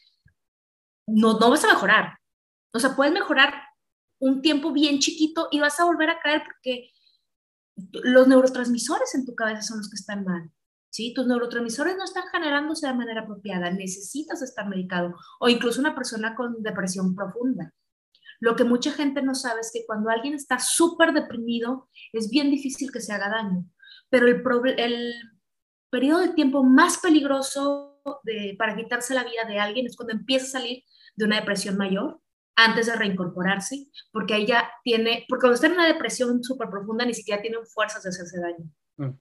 no, 1.07 1.39
no 1.39 1.49
vas 1.49 1.63
a 1.63 1.73
mejorar. 1.73 2.17
O 2.73 2.79
sea, 2.79 2.95
puedes 2.95 3.13
mejorar 3.13 3.53
un 4.19 4.41
tiempo 4.41 4.71
bien 4.71 4.99
chiquito 4.99 5.47
y 5.51 5.59
vas 5.59 5.79
a 5.79 5.85
volver 5.85 6.09
a 6.09 6.19
caer 6.19 6.43
porque 6.43 6.91
los 8.03 8.27
neurotransmisores 8.27 9.15
en 9.15 9.25
tu 9.25 9.35
cabeza 9.35 9.61
son 9.61 9.79
los 9.79 9.89
que 9.89 9.95
están 9.95 10.23
mal. 10.23 10.51
¿Sí? 10.93 11.11
Tus 11.15 11.25
neurotransmisores 11.25 11.97
no 11.97 12.03
están 12.03 12.27
generándose 12.31 12.85
de 12.85 12.93
manera 12.93 13.21
apropiada, 13.21 13.71
necesitas 13.71 14.43
estar 14.43 14.69
medicado 14.69 15.15
o 15.39 15.49
incluso 15.49 15.81
una 15.81 15.95
persona 15.95 16.35
con 16.35 16.61
depresión 16.61 17.15
profunda. 17.15 17.73
Lo 18.39 18.55
que 18.55 18.63
mucha 18.63 18.91
gente 18.91 19.23
no 19.23 19.33
sabe 19.33 19.61
es 19.61 19.71
que 19.73 19.85
cuando 19.87 20.11
alguien 20.11 20.35
está 20.35 20.59
súper 20.59 21.13
deprimido 21.13 21.89
es 22.11 22.29
bien 22.29 22.51
difícil 22.51 22.91
que 22.91 23.01
se 23.01 23.11
haga 23.11 23.29
daño, 23.29 23.65
pero 24.09 24.27
el, 24.27 25.13
periodo 25.89 26.19
de 26.19 26.33
tiempo 26.33 26.63
más 26.63 26.99
peligroso 26.99 27.99
de, 28.23 28.55
para 28.57 28.75
quitarse 28.75 29.15
la 29.15 29.23
vida 29.23 29.45
de 29.47 29.59
alguien 29.59 29.87
es 29.87 29.95
cuando 29.95 30.13
empieza 30.13 30.45
a 30.45 30.61
salir 30.61 30.83
de 31.15 31.25
una 31.25 31.39
depresión 31.39 31.77
mayor 31.77 32.19
antes 32.55 32.85
de 32.85 32.95
reincorporarse, 32.95 33.87
porque 34.11 34.35
ahí 34.35 34.45
ya 34.45 34.69
tiene, 34.83 35.25
porque 35.27 35.41
cuando 35.41 35.55
está 35.55 35.67
en 35.67 35.73
una 35.73 35.87
depresión 35.87 36.43
súper 36.43 36.69
profunda 36.69 37.05
ni 37.05 37.15
siquiera 37.15 37.41
tienen 37.41 37.65
fuerzas 37.65 38.03
de 38.03 38.09
hacerse 38.09 38.39
daño. 38.39 38.69
Mm. 38.97 39.17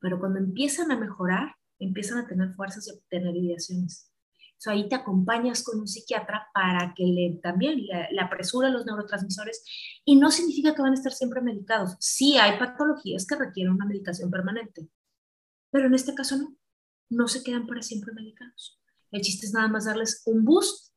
Pero 0.00 0.18
cuando 0.18 0.38
empiezan 0.38 0.90
a 0.92 0.98
mejorar, 0.98 1.54
empiezan 1.78 2.18
a 2.18 2.26
tener 2.26 2.52
fuerzas 2.54 2.86
de 2.86 3.00
tener 3.08 3.36
ideaciones. 3.36 4.12
So, 4.58 4.70
ahí 4.70 4.88
te 4.88 4.96
acompañas 4.96 5.62
con 5.62 5.78
un 5.78 5.86
psiquiatra 5.86 6.48
para 6.52 6.92
que 6.96 7.04
le, 7.04 7.38
también 7.40 7.86
le, 7.86 8.08
le 8.10 8.20
apresura 8.20 8.70
los 8.70 8.84
neurotransmisores 8.84 9.62
y 10.04 10.16
no 10.16 10.32
significa 10.32 10.74
que 10.74 10.82
van 10.82 10.92
a 10.92 10.96
estar 10.96 11.12
siempre 11.12 11.40
medicados. 11.40 11.96
Sí 12.00 12.38
hay 12.38 12.58
patologías 12.58 13.24
que 13.24 13.36
requieren 13.36 13.74
una 13.74 13.86
medicación 13.86 14.30
permanente, 14.30 14.88
pero 15.70 15.86
en 15.86 15.94
este 15.94 16.12
caso 16.14 16.36
no, 16.36 16.56
no 17.08 17.28
se 17.28 17.44
quedan 17.44 17.68
para 17.68 17.82
siempre 17.82 18.12
medicados. 18.12 18.80
El 19.12 19.22
chiste 19.22 19.46
es 19.46 19.52
nada 19.52 19.68
más 19.68 19.84
darles 19.84 20.22
un 20.26 20.44
boost 20.44 20.92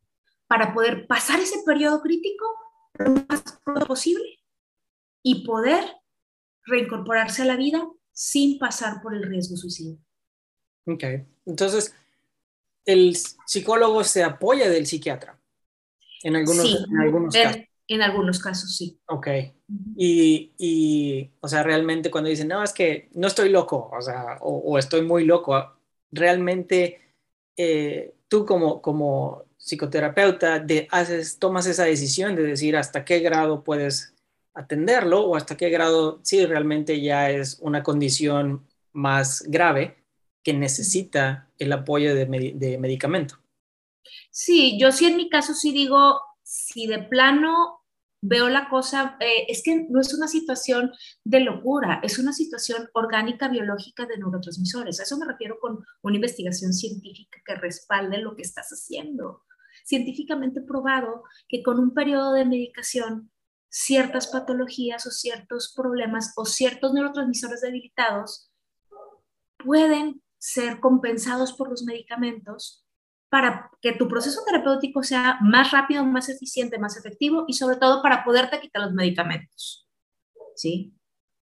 para 0.47 0.73
poder 0.73 1.05
pasar 1.07 1.39
ese 1.39 1.61
periodo 1.65 2.01
crítico 2.01 2.45
lo 2.95 3.11
más 3.29 3.43
pronto 3.63 3.85
posible 3.85 4.39
y 5.23 5.45
poder 5.45 5.85
reincorporarse 6.65 7.43
a 7.43 7.45
la 7.45 7.55
vida 7.55 7.87
sin 8.13 8.60
pasar 8.60 9.02
por 9.02 9.15
el 9.15 9.24
riesgo 9.24 9.56
suicidio. 9.56 9.97
Ok, 10.86 11.04
entonces 11.45 11.93
el 12.86 13.15
psicólogo 13.45 14.04
se 14.04 14.24
apoya 14.24 14.69
del 14.69 14.88
psiquiatra 14.88 15.39
en 16.24 16.36
algunos, 16.36 16.88
en 16.89 17.00
algunos 17.00 17.34
casos. 17.34 17.62
En 17.88 18.02
algunos 18.02 18.39
casos, 18.39 18.78
sí. 18.78 18.97
Ok. 19.08 19.28
Y, 19.97 20.54
y, 20.58 21.30
o 21.41 21.47
sea, 21.50 21.62
realmente 21.62 22.10
cuando 22.10 22.30
dicen, 22.30 22.47
no, 22.47 22.63
es 22.63 22.71
que 22.71 23.10
no 23.13 23.28
estoy 23.28 23.50
loco, 23.50 23.89
o 23.91 24.02
sea, 24.02 24.38
o, 24.39 24.78
estoy 24.78 25.02
muy 25.02 25.26
loco, 25.26 25.74
realmente 26.10 27.02
eh, 27.58 28.13
tú 28.30 28.45
como, 28.45 28.82
como 28.82 29.43
psicoterapeuta 29.58 30.60
de, 30.60 30.88
haces, 30.89 31.38
tomas 31.38 31.65
esa 31.65 31.84
decisión 31.84 32.36
de 32.36 32.43
decir 32.43 32.78
hasta 32.78 33.04
qué 33.04 33.19
grado 33.19 33.63
puedes 33.63 34.13
atenderlo 34.53 35.21
o 35.21 35.35
hasta 35.35 35.57
qué 35.57 35.69
grado 35.69 36.19
sí 36.23 36.45
realmente 36.45 37.01
ya 37.01 37.29
es 37.29 37.57
una 37.61 37.83
condición 37.83 38.67
más 38.93 39.43
grave 39.47 39.97
que 40.43 40.53
necesita 40.53 41.49
el 41.57 41.71
apoyo 41.71 42.15
de, 42.15 42.53
de 42.55 42.77
medicamento. 42.77 43.35
Sí, 44.31 44.77
yo 44.79 44.91
sí 44.91 45.05
en 45.05 45.17
mi 45.17 45.29
caso 45.29 45.53
sí 45.53 45.71
digo, 45.71 46.19
si 46.43 46.87
de 46.87 47.03
plano 47.03 47.81
veo 48.21 48.49
la 48.49 48.69
cosa, 48.69 49.17
eh, 49.19 49.45
es 49.47 49.63
que 49.63 49.87
no 49.89 49.99
es 49.99 50.13
una 50.13 50.27
situación 50.27 50.91
de 51.23 51.39
locura, 51.39 51.99
es 52.03 52.19
una 52.19 52.33
situación 52.33 52.87
orgánica 52.93 53.47
biológica 53.47 54.05
de 54.05 54.17
neurotransmisores. 54.17 54.99
A 54.99 55.03
eso 55.03 55.17
me 55.17 55.25
refiero 55.25 55.59
con 55.59 55.83
una 56.03 56.15
investigación 56.15 56.73
científica 56.73 57.39
que 57.45 57.55
respalde 57.55 58.19
lo 58.19 58.35
que 58.35 58.43
estás 58.43 58.69
haciendo. 58.69 59.43
Científicamente 59.83 60.61
probado 60.61 61.23
que 61.47 61.63
con 61.63 61.79
un 61.79 61.93
periodo 61.93 62.33
de 62.33 62.45
medicación, 62.45 63.31
ciertas 63.71 64.27
patologías 64.27 65.07
o 65.07 65.12
ciertos 65.12 65.73
problemas 65.73 66.34
o 66.36 66.45
ciertos 66.45 66.93
neurotransmisores 66.93 67.62
debilitados 67.62 68.51
pueden 69.57 70.21
ser 70.38 70.79
compensados 70.79 71.53
por 71.53 71.69
los 71.69 71.84
medicamentos 71.84 72.86
para 73.29 73.71
que 73.81 73.93
tu 73.93 74.10
proceso 74.10 74.41
terapéutico 74.45 75.03
sea 75.03 75.38
más 75.41 75.71
rápido, 75.71 76.03
más 76.03 76.27
eficiente, 76.27 76.79
más 76.79 76.97
efectivo 76.97 77.45
y 77.47 77.53
sobre 77.53 77.77
todo 77.77 78.01
para 78.01 78.25
poderte 78.25 78.60
quitar 78.60 78.84
los 78.84 78.93
medicamentos. 78.93 79.88
¿Sí? 80.55 80.93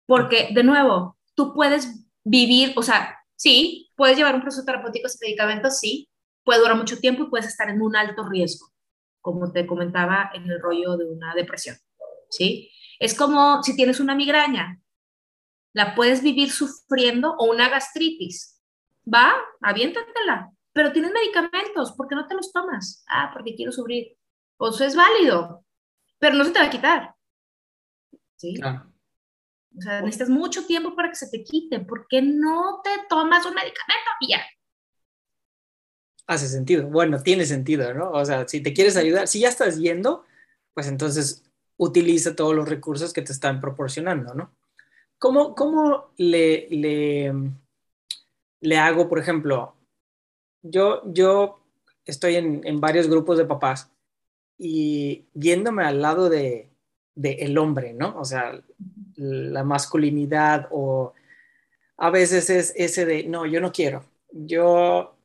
Porque, 0.06 0.48
de 0.54 0.64
nuevo, 0.64 1.18
tú 1.34 1.52
puedes 1.52 2.06
vivir, 2.24 2.72
o 2.76 2.82
sea, 2.82 3.18
sí, 3.37 3.90
puedes 3.96 4.16
llevar 4.16 4.34
un 4.34 4.40
proceso 4.40 4.64
terapéutico 4.64 5.10
sin 5.10 5.26
medicamentos, 5.26 5.78
sí, 5.78 6.08
puede 6.42 6.60
durar 6.60 6.76
mucho 6.76 6.98
tiempo 6.98 7.24
y 7.24 7.28
puedes 7.28 7.46
estar 7.46 7.68
en 7.68 7.82
un 7.82 7.96
alto 7.96 8.26
riesgo, 8.26 8.68
como 9.20 9.52
te 9.52 9.66
comentaba 9.66 10.30
en 10.32 10.50
el 10.50 10.60
rollo 10.62 10.96
de 10.96 11.04
una 11.04 11.34
depresión. 11.34 11.76
¿Sí? 12.35 12.70
Es 12.99 13.14
como 13.14 13.62
si 13.62 13.77
tienes 13.77 14.01
una 14.01 14.14
migraña, 14.14 14.81
la 15.73 15.94
puedes 15.94 16.23
vivir 16.23 16.51
sufriendo 16.51 17.35
o 17.38 17.51
una 17.51 17.68
gastritis. 17.68 18.61
Va, 19.12 19.35
aviéntatela, 19.61 20.51
pero 20.73 20.92
tienes 20.92 21.12
medicamentos, 21.12 21.92
¿por 21.92 22.09
qué 22.09 22.14
no 22.14 22.27
te 22.27 22.35
los 22.35 22.53
tomas? 22.53 23.05
Ah, 23.09 23.31
porque 23.33 23.55
quiero 23.55 23.73
sufrir. 23.73 24.16
O 24.57 24.70
eso 24.70 24.85
es 24.85 24.97
válido, 24.97 25.64
pero 26.18 26.35
no 26.35 26.44
se 26.44 26.53
te 26.53 26.59
va 26.59 26.66
a 26.66 26.70
quitar. 26.70 27.14
¿Sí? 28.37 28.55
O 29.77 29.81
sea, 29.81 30.01
necesitas 30.01 30.29
mucho 30.29 30.66
tiempo 30.66 30.94
para 30.94 31.09
que 31.09 31.16
se 31.16 31.29
te 31.29 31.42
quite. 31.42 31.81
¿Por 31.81 32.07
qué 32.09 32.23
no 32.23 32.81
te 32.83 32.90
tomas 33.09 33.44
un 33.44 33.55
medicamento 33.55 34.11
y 34.20 34.29
ya? 34.29 34.42
Hace 36.27 36.49
sentido. 36.49 36.87
Bueno, 36.88 37.23
tiene 37.23 37.44
sentido, 37.44 37.92
¿no? 37.92 38.11
O 38.11 38.25
sea, 38.25 38.47
si 38.47 38.62
te 38.62 38.73
quieres 38.73 38.97
ayudar, 38.97 39.29
si 39.29 39.40
ya 39.40 39.49
estás 39.49 39.79
yendo, 39.79 40.25
pues 40.73 40.87
entonces 40.87 41.43
utiliza 41.76 42.37
todos 42.37 42.54
los 42.54 42.68
recursos 42.68 43.12
que 43.12 43.22
te 43.22 43.32
están 43.32 43.60
proporcionando, 43.60 44.34
¿no? 44.34 44.52
¿Cómo, 45.18 45.54
cómo 45.54 46.10
le, 46.16 46.66
le, 46.70 47.32
le 48.60 48.78
hago, 48.78 49.08
por 49.08 49.18
ejemplo, 49.18 49.74
yo, 50.62 51.02
yo 51.06 51.60
estoy 52.04 52.37
en, 52.37 52.80
varios 52.80 53.08
grupos 53.08 53.38
de 53.38 53.44
papás 53.44 53.90
y 54.58 55.26
viéndome 55.34 55.84
al 55.84 56.00
lado 56.00 56.28
de, 56.28 56.70
el 57.16 57.58
hombre, 57.58 57.92
¿no? 57.92 58.18
O 58.18 58.24
sea, 58.24 58.60
la 59.16 59.64
masculinidad 59.64 60.68
o 60.70 61.12
a 61.96 62.10
veces 62.10 62.50
es 62.50 62.72
ese 62.76 63.06
de, 63.06 63.24
no, 63.24 63.46
yo 63.46 63.60
no 63.60 63.72
quiero, 63.72 64.04
yo 64.30 65.16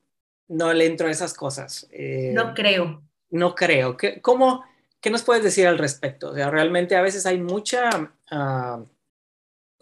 no 0.48 0.74
le 0.74 0.86
entro 0.86 1.08
a 1.08 1.12
esas 1.12 1.34
cosas. 1.34 1.88
Eh, 1.92 2.32
no 2.34 2.54
creo. 2.54 3.02
No 3.32 3.56
creo. 3.56 3.96
¿Qué, 3.98 4.22
cómo, 4.22 4.64
¿Qué 5.02 5.10
nos 5.10 5.24
puedes 5.24 5.44
decir 5.44 5.68
al 5.68 5.78
respecto? 5.78 6.32
O 6.32 6.36
sea, 6.36 6.50
realmente 6.50 6.96
a 6.96 7.02
veces 7.02 7.26
hay 7.26 7.40
mucha, 7.40 8.14
ah, 8.32 8.84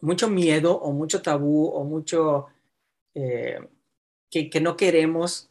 mucho 0.01 0.29
miedo 0.29 0.77
o 0.77 0.91
mucho 0.91 1.21
tabú 1.21 1.67
o 1.67 1.83
mucho... 1.83 2.47
Eh, 3.13 3.59
que, 4.29 4.49
que, 4.49 4.59
no 4.59 4.75
queremos 4.75 5.49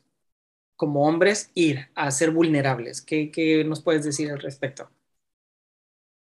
como 0.76 1.08
hombres 1.08 1.50
ir 1.54 1.88
a 1.94 2.10
ser 2.10 2.30
vulnerables. 2.30 3.00
¿Qué, 3.00 3.30
¿Qué, 3.30 3.64
nos 3.64 3.82
puedes 3.82 4.04
decir 4.04 4.30
al 4.30 4.38
respecto? 4.38 4.90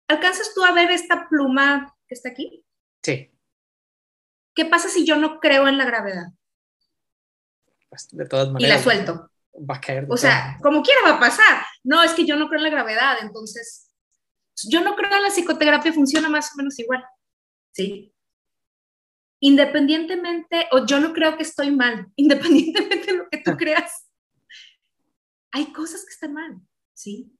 ¿Alcanzas 0.08 0.52
tú 0.54 0.62
a 0.62 0.72
ver 0.72 0.90
esta 0.90 1.26
pluma 1.28 1.96
que 2.06 2.14
está 2.14 2.28
aquí? 2.28 2.62
Sí. 3.02 3.30
¿Qué 4.54 4.66
pasa 4.66 4.88
si 4.88 5.04
yo 5.04 5.16
no 5.16 5.40
creo 5.40 5.66
en 5.66 5.78
la 5.78 5.86
gravedad? 5.86 6.26
Pues 7.88 8.08
de 8.12 8.26
todas 8.26 8.50
maneras. 8.50 8.68
Y 8.68 8.76
la 8.76 8.82
suelto. 8.82 9.30
Va 9.56 9.76
a 9.76 9.80
caer. 9.80 10.06
O 10.10 10.16
sea, 10.16 10.58
como 10.62 10.82
quiera 10.82 11.00
va 11.04 11.16
a 11.16 11.20
pasar. 11.20 11.64
No, 11.84 12.02
es 12.02 12.12
que 12.12 12.24
yo 12.24 12.36
no 12.36 12.48
creo 12.48 12.58
en 12.58 12.64
la 12.64 12.70
gravedad, 12.70 13.18
entonces 13.20 13.84
yo 14.62 14.80
no 14.80 14.94
creo 14.94 15.12
en 15.12 15.22
la 15.22 15.30
psicoterapia, 15.30 15.92
funciona 15.92 16.28
más 16.28 16.52
o 16.52 16.56
menos 16.56 16.78
igual. 16.78 17.04
¿Sí? 17.72 18.12
Independientemente, 19.40 20.68
o 20.72 20.86
yo 20.86 21.00
no 21.00 21.12
creo 21.12 21.36
que 21.36 21.42
estoy 21.42 21.70
mal, 21.70 22.08
independientemente 22.16 23.12
de 23.12 23.18
lo 23.18 23.28
que 23.28 23.38
tú 23.38 23.56
creas, 23.56 24.08
hay 25.52 25.72
cosas 25.72 26.04
que 26.04 26.12
están 26.12 26.32
mal, 26.32 26.60
¿sí? 26.94 27.30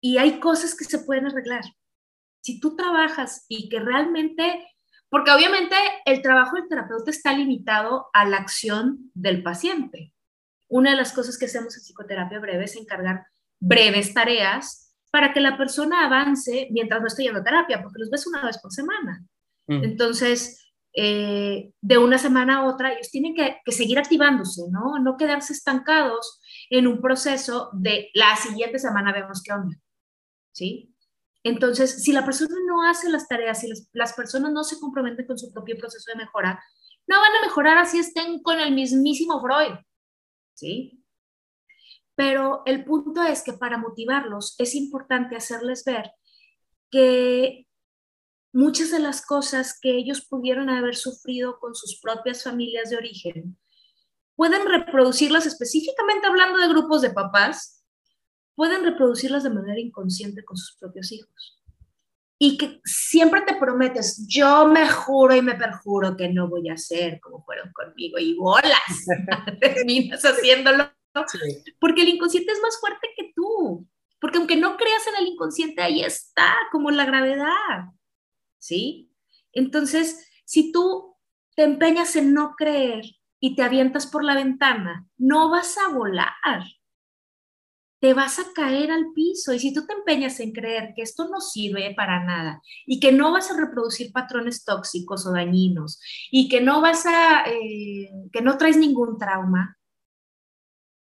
Y 0.00 0.18
hay 0.18 0.38
cosas 0.38 0.76
que 0.76 0.84
se 0.84 1.00
pueden 1.00 1.26
arreglar. 1.26 1.64
Si 2.40 2.60
tú 2.60 2.76
trabajas 2.76 3.44
y 3.48 3.68
que 3.68 3.80
realmente, 3.80 4.64
porque 5.08 5.32
obviamente 5.32 5.74
el 6.04 6.22
trabajo 6.22 6.56
del 6.56 6.68
terapeuta 6.68 7.10
está 7.10 7.32
limitado 7.32 8.06
a 8.12 8.24
la 8.24 8.36
acción 8.36 9.10
del 9.14 9.42
paciente. 9.42 10.12
Una 10.68 10.90
de 10.90 10.96
las 10.96 11.12
cosas 11.12 11.38
que 11.38 11.46
hacemos 11.46 11.76
en 11.76 11.82
psicoterapia 11.82 12.40
breve 12.40 12.64
es 12.64 12.76
encargar 12.76 13.26
breves 13.60 14.12
tareas 14.12 14.94
para 15.10 15.32
que 15.32 15.40
la 15.40 15.56
persona 15.56 16.04
avance 16.04 16.68
mientras 16.70 17.00
no 17.00 17.06
esté 17.06 17.22
yendo 17.22 17.40
a 17.40 17.44
terapia, 17.44 17.82
porque 17.82 18.00
los 18.00 18.10
ves 18.10 18.26
una 18.26 18.44
vez 18.44 18.58
por 18.58 18.72
semana. 18.72 19.24
Mm. 19.66 19.84
Entonces, 19.84 20.72
eh, 20.92 21.70
de 21.80 21.98
una 21.98 22.18
semana 22.18 22.58
a 22.58 22.64
otra, 22.64 22.92
ellos 22.92 23.10
tienen 23.10 23.34
que, 23.34 23.58
que, 23.64 23.72
seguir 23.72 23.98
activándose, 23.98 24.62
¿no? 24.70 24.98
No 24.98 25.16
quedarse 25.16 25.52
estancados 25.52 26.40
en 26.70 26.86
un 26.86 27.00
proceso 27.00 27.70
de 27.72 28.10
la 28.14 28.36
siguiente 28.36 28.78
semana 28.78 29.12
vemos 29.12 29.42
qué 29.42 29.52
onda, 29.52 29.76
¿sí? 30.52 30.96
Entonces, 31.46 32.02
si 32.02 32.12
la 32.12 32.24
persona 32.24 32.56
no 32.66 32.82
hace 32.82 33.08
las 33.08 33.28
tareas, 33.28 33.60
si 33.60 33.68
las, 33.92 34.12
personas 34.14 34.52
no 34.52 34.64
se 34.64 34.80
comprometen 34.80 35.28
con 35.28 35.38
su 35.38 35.52
propio 35.52 35.76
proceso 35.76 36.10
de 36.10 36.18
mejora, 36.18 36.60
no 37.06 37.20
van 37.20 37.36
a 37.36 37.46
mejorar 37.46 37.78
así 37.78 38.00
estén 38.00 38.42
con 38.42 38.58
el 38.58 38.74
mismísimo 38.74 39.40
Freud, 39.40 39.78
¿sí? 40.56 41.04
Pero 42.16 42.62
el 42.66 42.84
punto 42.84 43.22
es 43.22 43.42
que 43.42 43.52
para 43.52 43.78
motivarlos 43.78 44.56
es 44.58 44.74
importante 44.74 45.36
hacerles 45.36 45.84
ver 45.84 46.10
que 46.90 47.66
muchas 48.52 48.90
de 48.90 48.98
las 48.98 49.24
cosas 49.24 49.78
que 49.80 49.96
ellos 49.96 50.26
pudieron 50.26 50.70
haber 50.70 50.96
sufrido 50.96 51.58
con 51.60 51.74
sus 51.74 52.00
propias 52.00 52.42
familias 52.42 52.90
de 52.90 52.96
origen 52.96 53.58
pueden 54.34 54.66
reproducirlas 54.66 55.46
específicamente 55.46 56.26
hablando 56.26 56.58
de 56.58 56.68
grupos 56.68 57.02
de 57.02 57.10
papás, 57.10 57.84
pueden 58.54 58.84
reproducirlas 58.84 59.44
de 59.44 59.50
manera 59.50 59.80
inconsciente 59.80 60.44
con 60.44 60.56
sus 60.56 60.76
propios 60.78 61.12
hijos. 61.12 61.55
Y 62.38 62.58
que 62.58 62.80
siempre 62.84 63.40
te 63.42 63.54
prometes, 63.56 64.26
yo 64.28 64.66
me 64.68 64.88
juro 64.88 65.34
y 65.34 65.42
me 65.42 65.54
perjuro 65.54 66.16
que 66.16 66.28
no 66.28 66.48
voy 66.48 66.68
a 66.68 66.74
hacer 66.74 67.18
como 67.20 67.42
fueron 67.44 67.72
conmigo 67.72 68.18
y 68.18 68.34
bolas, 68.34 69.06
terminas 69.60 70.22
haciéndolo. 70.22 70.90
Porque 71.80 72.02
el 72.02 72.08
inconsciente 72.08 72.52
es 72.52 72.60
más 72.60 72.78
fuerte 72.78 73.08
que 73.16 73.32
tú, 73.34 73.88
Porque 74.20 74.38
aunque 74.38 74.56
no 74.56 74.76
creas 74.76 75.06
en 75.06 75.24
el 75.24 75.32
inconsciente, 75.32 75.82
ahí 75.82 76.02
está, 76.02 76.54
como 76.72 76.90
la 76.90 77.06
gravedad, 77.06 77.86
¿sí? 78.58 79.10
Entonces, 79.52 80.28
si 80.44 80.72
tú 80.72 81.16
te 81.54 81.64
empeñas 81.64 82.16
en 82.16 82.34
no 82.34 82.54
creer 82.56 83.04
y 83.40 83.56
te 83.56 83.62
avientas 83.62 84.06
por 84.06 84.24
la 84.24 84.34
ventana, 84.34 85.06
no 85.16 85.50
vas 85.50 85.76
a 85.78 85.88
volar, 85.88 86.64
te 88.00 88.14
vas 88.14 88.38
a 88.38 88.52
caer 88.54 88.90
al 88.90 89.12
piso. 89.14 89.52
Y 89.52 89.58
si 89.58 89.72
tú 89.72 89.86
te 89.86 89.94
empeñas 89.94 90.38
en 90.40 90.52
creer 90.52 90.92
que 90.94 91.02
esto 91.02 91.28
no 91.28 91.40
sirve 91.40 91.94
para 91.94 92.24
nada 92.24 92.62
y 92.86 93.00
que 93.00 93.12
no 93.12 93.32
vas 93.32 93.50
a 93.50 93.56
reproducir 93.56 94.12
patrones 94.12 94.64
tóxicos 94.64 95.26
o 95.26 95.32
dañinos 95.32 96.00
y 96.30 96.48
que 96.48 96.60
no 96.60 96.80
vas 96.80 97.06
a, 97.06 97.44
eh, 97.46 98.10
que 98.32 98.42
no 98.42 98.58
traes 98.58 98.76
ningún 98.76 99.18
trauma, 99.18 99.76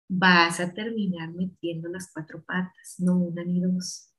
vas 0.08 0.60
a 0.60 0.74
terminar 0.74 1.32
metiendo 1.34 1.90
las 1.90 2.12
cuatro 2.12 2.44
patas, 2.44 2.96
no 3.00 3.18
una 3.18 3.44
ni 3.44 3.62
dos. 3.62 4.12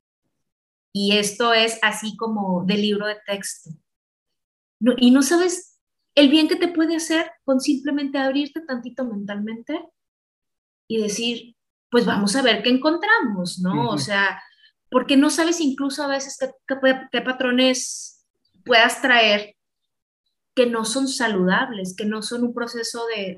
Y 0.93 1.17
esto 1.17 1.53
es 1.53 1.79
así 1.83 2.17
como 2.17 2.65
de 2.65 2.77
libro 2.77 3.07
de 3.07 3.17
texto. 3.27 3.71
y 4.99 5.11
no 5.11 5.23
sabes 5.23 5.79
el 6.15 6.29
bien 6.31 6.49
que 6.49 6.57
te 6.57 6.69
puede 6.69 6.97
hacer 6.97 7.31
con 7.45 7.61
simplemente 7.61 8.19
abrirte 8.19 8.61
tantito 8.63 9.05
mentalmente 9.05 9.85
y 10.89 11.03
decir, 11.03 11.56
pues 11.91 12.05
vamos 12.05 12.35
a 12.37 12.43
ver 12.43 12.63
qué 12.63 12.71
encontramos, 12.71 13.61
¿no? 13.61 13.91
O 13.91 13.99
sea, 13.99 14.41
porque 14.91 15.17
no 15.17 15.31
sabes 15.31 15.61
incluso 15.61 16.03
a 16.03 16.09
veces 16.09 16.39
qué, 16.67 17.21
patrones 17.21 18.25
puedas 18.65 19.01
traer 19.01 19.55
que 20.55 20.67
no 20.67 20.85
son 20.85 21.07
saludables, 21.07 21.95
que 21.97 22.07
no 22.07 22.23
son 22.23 22.45
un 22.45 22.55
proceso 22.55 23.05
de, 23.07 23.37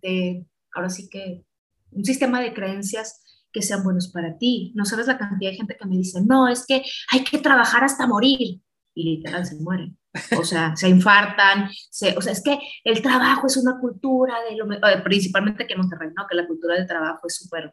de, 0.00 0.46
ahora 0.72 0.88
sí 0.88 1.08
que, 1.08 1.42
un 1.90 2.04
sistema 2.04 2.40
de 2.40 2.54
creencias 2.54 3.22
que 3.52 3.62
sean 3.62 3.82
buenos 3.82 4.08
para 4.08 4.36
ti. 4.38 4.72
No 4.74 4.84
sabes 4.84 5.06
la 5.06 5.18
cantidad 5.18 5.50
de 5.50 5.56
gente 5.56 5.76
que 5.76 5.88
me 5.88 5.96
dice, 5.96 6.20
no, 6.22 6.48
es 6.48 6.64
que 6.66 6.82
hay 7.10 7.24
que 7.24 7.38
trabajar 7.38 7.82
hasta 7.82 8.06
morir. 8.06 8.60
Y 8.98 9.16
literal 9.16 9.46
se 9.46 9.54
mueren. 9.60 9.96
O 10.36 10.42
sea, 10.42 10.74
se 10.74 10.88
infartan. 10.88 11.70
Se, 11.88 12.16
o 12.16 12.20
sea, 12.20 12.32
es 12.32 12.42
que 12.42 12.58
el 12.82 13.00
trabajo 13.00 13.46
es 13.46 13.56
una 13.56 13.78
cultura 13.78 14.34
de 14.42 14.56
lo 14.56 14.72
eh, 14.72 15.00
principalmente 15.04 15.68
que 15.68 15.74
en 15.74 15.80
Monterrey, 15.80 16.10
¿no? 16.16 16.26
Que 16.26 16.34
la 16.34 16.48
cultura 16.48 16.74
del 16.74 16.86
trabajo 16.86 17.28
es 17.28 17.36
súper 17.36 17.72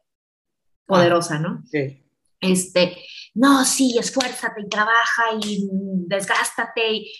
poderosa, 0.85 1.39
¿no? 1.39 1.63
Sí. 1.65 2.05
Este, 2.39 2.95
no, 3.33 3.65
sí, 3.65 3.97
esfuérzate 3.97 4.61
y 4.61 4.69
trabaja 4.69 5.23
y 5.41 5.67
desgástate. 6.05 6.91
Y, 6.91 7.11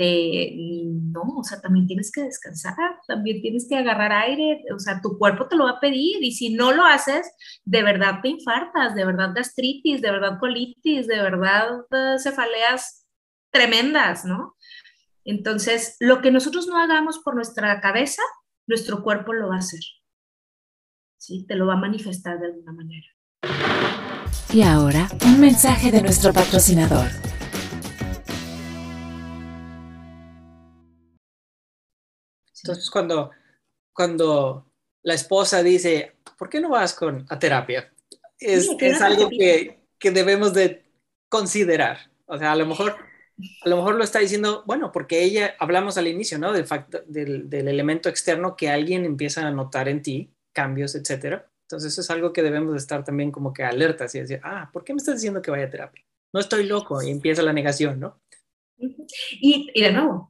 este, 0.00 0.56
no, 0.56 1.22
o 1.38 1.44
sea, 1.44 1.60
también 1.60 1.86
tienes 1.86 2.10
que 2.10 2.22
descansar, 2.22 2.74
también 3.06 3.42
tienes 3.42 3.66
que 3.68 3.76
agarrar 3.76 4.12
aire, 4.12 4.62
o 4.74 4.78
sea, 4.78 5.00
tu 5.02 5.18
cuerpo 5.18 5.46
te 5.46 5.56
lo 5.56 5.64
va 5.64 5.72
a 5.72 5.80
pedir 5.80 6.22
y 6.22 6.32
si 6.32 6.54
no 6.54 6.72
lo 6.72 6.84
haces, 6.84 7.30
de 7.64 7.82
verdad 7.82 8.20
te 8.22 8.28
infartas, 8.28 8.94
de 8.94 9.04
verdad 9.04 9.32
gastritis, 9.34 10.00
de 10.00 10.10
verdad 10.10 10.38
colitis, 10.38 11.06
de 11.06 11.16
verdad 11.16 11.80
eh, 11.90 12.18
cefaleas 12.18 13.06
tremendas, 13.50 14.24
¿no? 14.24 14.56
Entonces, 15.24 15.96
lo 16.00 16.22
que 16.22 16.30
nosotros 16.30 16.66
no 16.66 16.78
hagamos 16.78 17.18
por 17.18 17.34
nuestra 17.34 17.80
cabeza, 17.80 18.22
nuestro 18.66 19.02
cuerpo 19.02 19.34
lo 19.34 19.48
va 19.48 19.56
a 19.56 19.58
hacer. 19.58 19.80
¿Sí? 21.18 21.44
Te 21.46 21.56
lo 21.56 21.66
va 21.66 21.74
a 21.74 21.76
manifestar 21.76 22.38
de 22.38 22.46
alguna 22.46 22.72
manera. 22.72 23.06
Y 24.50 24.62
ahora, 24.62 25.08
un 25.26 25.40
mensaje 25.40 25.90
de 25.90 26.00
nuestro 26.00 26.32
patrocinador. 26.32 27.29
Entonces, 32.62 32.90
cuando, 32.90 33.30
cuando 33.92 34.66
la 35.02 35.14
esposa 35.14 35.62
dice, 35.62 36.16
¿por 36.38 36.48
qué 36.48 36.60
no 36.60 36.70
vas 36.70 36.94
con, 36.94 37.26
a 37.28 37.38
terapia? 37.38 37.92
Es, 38.38 38.68
es 38.78 39.00
algo 39.00 39.28
que, 39.28 39.80
que, 39.98 40.10
debemos 40.10 40.54
de 40.54 40.84
considerar. 41.28 42.10
O 42.26 42.38
sea, 42.38 42.52
a 42.52 42.56
lo 42.56 42.66
mejor, 42.66 42.96
a 43.62 43.68
lo 43.68 43.76
mejor 43.76 43.96
lo 43.96 44.04
está 44.04 44.18
diciendo, 44.18 44.62
bueno, 44.66 44.92
porque 44.92 45.22
ella, 45.22 45.54
hablamos 45.58 45.98
al 45.98 46.08
inicio, 46.08 46.38
¿no? 46.38 46.52
Del, 46.52 46.66
facto, 46.66 47.02
del, 47.06 47.50
del 47.50 47.68
elemento 47.68 48.08
externo 48.08 48.56
que 48.56 48.70
alguien 48.70 49.04
empieza 49.04 49.46
a 49.46 49.50
notar 49.50 49.88
en 49.88 50.02
ti, 50.02 50.32
cambios, 50.52 50.94
etcétera. 50.94 51.50
Entonces, 51.62 51.92
eso 51.92 52.00
es 52.00 52.10
algo 52.10 52.32
que 52.32 52.42
debemos 52.42 52.72
de 52.72 52.78
estar 52.78 53.04
también 53.04 53.30
como 53.30 53.52
que 53.52 53.62
alertas 53.62 54.14
y 54.14 54.20
decir, 54.20 54.40
ah, 54.42 54.70
¿por 54.72 54.84
qué 54.84 54.92
me 54.92 54.98
estás 54.98 55.16
diciendo 55.16 55.42
que 55.42 55.50
vaya 55.50 55.66
a 55.66 55.70
terapia? 55.70 56.04
No 56.32 56.40
estoy 56.40 56.64
loco 56.64 57.02
y 57.02 57.10
empieza 57.10 57.42
la 57.42 57.52
negación, 57.52 58.00
¿no? 58.00 58.20
Y, 58.78 59.70
y 59.74 59.82
de 59.82 59.92
nuevo, 59.92 60.29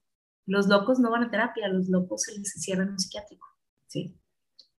los 0.50 0.66
locos 0.66 0.98
no 0.98 1.10
van 1.10 1.22
a 1.22 1.30
terapia, 1.30 1.68
los 1.68 1.88
locos 1.88 2.22
se 2.22 2.36
les 2.36 2.56
encierra 2.56 2.82
en 2.82 2.90
un 2.90 2.98
psiquiátrico, 2.98 3.46
¿sí? 3.86 4.18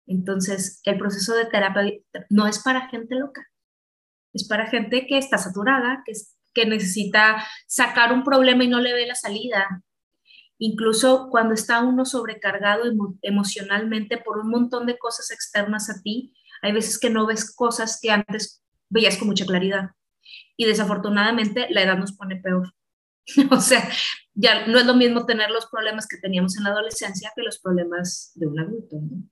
Entonces, 0.05 0.81
el 0.83 0.97
proceso 0.97 1.33
de 1.33 1.45
terapia 1.45 1.93
no 2.29 2.45
es 2.45 2.59
para 2.59 2.89
gente 2.89 3.15
loca, 3.15 3.47
es 4.33 4.45
para 4.47 4.67
gente 4.67 5.07
que 5.07 5.17
está 5.17 5.37
saturada, 5.37 6.03
que 6.53 6.65
necesita 6.65 7.41
sacar 7.67 8.11
un 8.11 8.25
problema 8.25 8.65
y 8.65 8.67
no 8.67 8.81
le 8.81 8.93
ve 8.93 9.07
la 9.07 9.15
salida. 9.15 9.83
Incluso 10.57 11.29
cuando 11.31 11.53
está 11.53 11.81
uno 11.81 12.03
sobrecargado 12.03 12.83
emocionalmente 13.21 14.17
por 14.17 14.39
un 14.39 14.49
montón 14.49 14.85
de 14.85 14.97
cosas 14.97 15.31
externas 15.31 15.89
a 15.89 16.01
ti, 16.01 16.33
hay 16.61 16.73
veces 16.73 16.99
que 16.99 17.09
no 17.09 17.25
ves 17.25 17.55
cosas 17.55 17.97
que 18.01 18.11
antes 18.11 18.61
veías 18.89 19.17
con 19.17 19.29
mucha 19.29 19.45
claridad. 19.45 19.91
Y 20.57 20.65
desafortunadamente 20.65 21.67
la 21.69 21.83
edad 21.83 21.97
nos 21.97 22.11
pone 22.11 22.35
peor. 22.35 22.73
o 23.51 23.59
sea, 23.59 23.89
ya 24.33 24.65
no 24.67 24.79
es 24.79 24.85
lo 24.85 24.95
mismo 24.95 25.25
tener 25.25 25.49
los 25.49 25.67
problemas 25.67 26.07
que 26.07 26.17
teníamos 26.17 26.57
en 26.57 26.63
la 26.63 26.71
adolescencia 26.71 27.31
que 27.35 27.41
los 27.41 27.59
problemas 27.59 28.31
de 28.35 28.47
un 28.47 28.59
adulto, 28.59 28.97
¿no? 29.01 29.23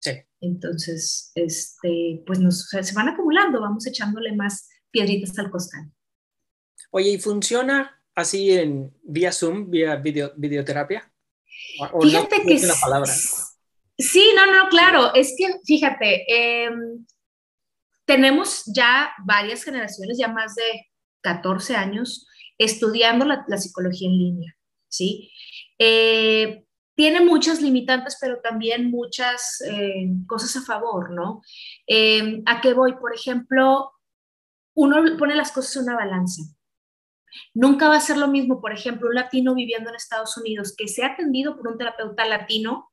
Sí. 0.00 0.12
Entonces, 0.40 1.32
este, 1.34 2.22
pues 2.26 2.38
nos, 2.38 2.68
se 2.68 2.94
van 2.94 3.08
acumulando, 3.08 3.60
vamos 3.60 3.86
echándole 3.86 4.34
más 4.36 4.68
piedritas 4.90 5.38
al 5.38 5.50
costal. 5.50 5.90
Oye, 6.90 7.10
¿y 7.10 7.18
funciona 7.18 8.02
así 8.14 8.52
en 8.52 8.94
vía 9.02 9.32
Zoom, 9.32 9.70
vía 9.70 9.96
video, 9.96 10.32
videoterapia? 10.36 11.12
fíjate 12.02 12.42
que 12.42 12.54
es 12.54 12.80
palabra, 12.80 13.12
Sí, 13.98 14.32
no, 14.36 14.44
no, 14.44 14.68
claro, 14.68 15.14
es 15.14 15.34
que 15.38 15.48
fíjate, 15.64 16.24
em, 16.28 17.06
tenemos 18.04 18.64
ya 18.66 19.10
varias 19.24 19.64
generaciones, 19.64 20.18
ya 20.18 20.28
más 20.28 20.54
de 20.54 20.86
14 21.22 21.76
años, 21.76 22.26
estudiando 22.58 23.24
la, 23.24 23.44
psicología 23.58 24.08
en 24.08 24.18
línea, 24.18 24.56
¿sí? 24.88 25.30
Eh, 25.78 26.64
tiene 26.94 27.20
muchas 27.20 27.60
limitantes, 27.60 28.16
pero 28.20 28.40
también 28.40 28.90
muchas 28.90 29.60
eh, 29.68 30.08
cosas 30.26 30.56
a 30.56 30.62
favor, 30.64 31.10
¿no? 31.10 31.42
Eh, 31.86 32.42
¿A 32.46 32.60
qué 32.62 32.72
voy? 32.72 32.94
Por 32.94 33.14
ejemplo, 33.14 33.92
uno 34.74 35.04
pone 35.18 35.34
las 35.34 35.52
cosas 35.52 35.76
en 35.76 35.82
una 35.84 35.96
balanza. 35.96 36.42
Nunca 37.52 37.88
va 37.88 37.96
a 37.96 38.00
ser 38.00 38.16
lo 38.16 38.28
mismo, 38.28 38.62
por 38.62 38.72
ejemplo, 38.72 39.08
un 39.08 39.14
latino 39.14 39.54
viviendo 39.54 39.90
en 39.90 39.96
Estados 39.96 40.38
Unidos 40.38 40.74
que 40.76 40.88
sea 40.88 41.08
atendido 41.08 41.56
por 41.56 41.68
un 41.68 41.76
terapeuta 41.76 42.24
latino 42.24 42.90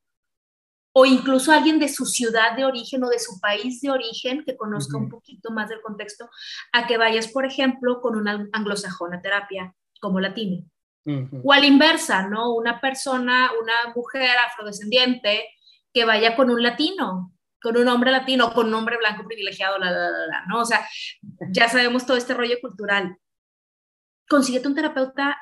o 0.94 1.06
incluso 1.06 1.52
alguien 1.52 1.80
de 1.80 1.90
su 1.90 2.06
ciudad 2.06 2.56
de 2.56 2.66
origen 2.66 3.04
o 3.04 3.10
de 3.10 3.20
su 3.20 3.40
país 3.40 3.82
de 3.82 3.90
origen 3.90 4.44
que 4.46 4.56
conozca 4.56 4.98
un 4.98 5.10
poquito 5.10 5.52
más 5.52 5.68
del 5.68 5.82
contexto, 5.82 6.30
a 6.72 6.86
que 6.86 6.98
vayas, 6.98 7.28
por 7.28 7.46
ejemplo, 7.46 8.00
con 8.00 8.16
una 8.16 8.48
anglosajona 8.54 9.22
terapia 9.22 9.74
como 10.00 10.20
latino. 10.20 10.64
O 11.44 11.52
a 11.52 11.60
la 11.60 11.66
inversa, 11.66 12.28
¿no? 12.30 12.54
Una 12.54 12.80
persona, 12.80 13.50
una 13.62 13.94
mujer 13.94 14.38
afrodescendiente 14.48 15.50
que 15.92 16.06
vaya 16.06 16.36
con 16.36 16.50
un 16.50 16.64
latino, 16.64 17.34
con 17.62 17.76
un 17.76 17.88
hombre 17.90 18.12
latino, 18.12 18.54
con 18.54 18.68
un 18.68 18.74
hombre 18.74 18.98
blanco 18.98 19.26
privilegiado, 19.26 19.78
la, 19.80 19.92
la, 19.92 20.10
la, 20.10 20.46
¿no? 20.48 20.62
O 20.62 20.66
sea, 20.66 20.88
ya 21.50 21.68
sabemos 21.68 22.06
todo 22.06 22.16
este 22.16 22.34
rollo 22.34 22.56
cultural. 22.62 23.18
Consíguete 24.30 24.68
un 24.68 24.76
terapeuta 24.76 25.38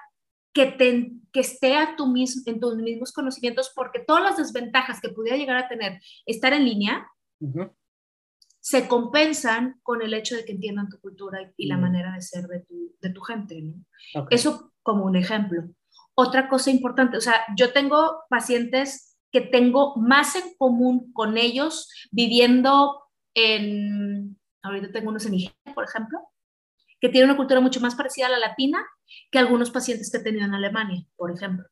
que, 0.54 0.66
te, 0.68 1.12
que 1.32 1.40
esté 1.40 1.76
a 1.76 1.96
tu 1.96 2.08
mismo, 2.08 2.42
en 2.46 2.60
tus 2.60 2.76
mismos 2.76 3.12
conocimientos, 3.12 3.72
porque 3.76 4.00
todas 4.00 4.24
las 4.24 4.38
desventajas 4.38 5.00
que 5.00 5.10
pudiera 5.10 5.38
llegar 5.38 5.58
a 5.58 5.68
tener 5.68 6.00
estar 6.26 6.54
en 6.54 6.66
línea 6.66 7.08
se 8.60 8.88
compensan 8.88 9.80
con 9.82 10.02
el 10.02 10.14
hecho 10.14 10.36
de 10.36 10.46
que 10.46 10.52
entiendan 10.52 10.90
tu 10.90 11.00
cultura 11.00 11.52
y, 11.58 11.68
la 11.68 11.78
manera 11.78 12.14
de 12.14 12.22
ser 12.22 12.48
de 12.48 12.60
tu, 12.62 12.96
de 13.02 13.10
tu 13.10 13.22
gente. 13.22 13.62
¿no? 13.62 14.28
Eso 14.30 14.72
como 14.84 15.06
un 15.06 15.16
ejemplo. 15.16 15.64
Otra 16.14 16.48
cosa 16.48 16.70
importante, 16.70 17.18
o 17.18 17.22
sea, 17.22 17.36
yo 17.58 17.74
tengo 17.74 18.24
pacientes 18.30 19.18
que 19.32 19.42
tengo 19.42 19.96
más 19.96 20.36
en 20.36 20.56
común 20.58 21.12
con 21.14 21.38
ellos 21.38 21.90
viviendo 22.12 23.02
en, 23.34 24.38
ahorita 24.62 24.92
tengo 24.92 25.10
unos 25.10 25.26
en 25.26 25.32
Nigeria, 25.32 25.74
por 25.74 25.86
ejemplo, 25.86 26.20
que 27.02 27.10
tienen 27.10 27.32
una 27.32 27.38
cultura 27.38 27.60
mucho 27.60 27.82
más 27.82 27.96
parecida 27.96 28.28
a 28.28 28.30
la 28.30 28.40
latina 28.40 28.88
que 29.32 29.40
algunos 29.40 29.72
pacientes 29.72 30.10
que 30.12 30.20
he 30.20 30.24
tenido 30.24 30.46
en 30.46 30.54
Alemania, 30.54 31.04
por 31.18 31.32
ejemplo. 31.32 31.66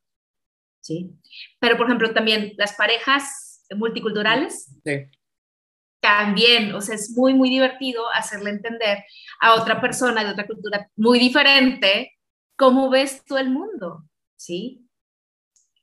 ¿Sí? 0.82 1.12
Pero, 1.60 1.78
por 1.78 1.86
ejemplo, 1.86 2.14
también 2.14 2.54
las 2.58 2.74
parejas 2.74 3.64
multiculturales. 3.76 4.76
Sí. 4.84 5.06
También, 6.02 6.74
o 6.74 6.82
sea, 6.82 6.96
es 6.96 7.12
muy, 7.16 7.34
muy 7.34 7.50
divertido 7.50 8.10
hacerle 8.10 8.50
entender 8.50 9.04
a 9.40 9.54
otra 9.54 9.80
persona 9.80 10.24
de 10.24 10.32
otra 10.32 10.48
cultura 10.48 10.90
muy 10.96 11.20
diferente 11.20 12.18
cómo 12.56 12.90
ves 12.90 13.24
tú 13.26 13.38
el 13.38 13.50
mundo, 13.50 14.06
¿sí? 14.36 14.89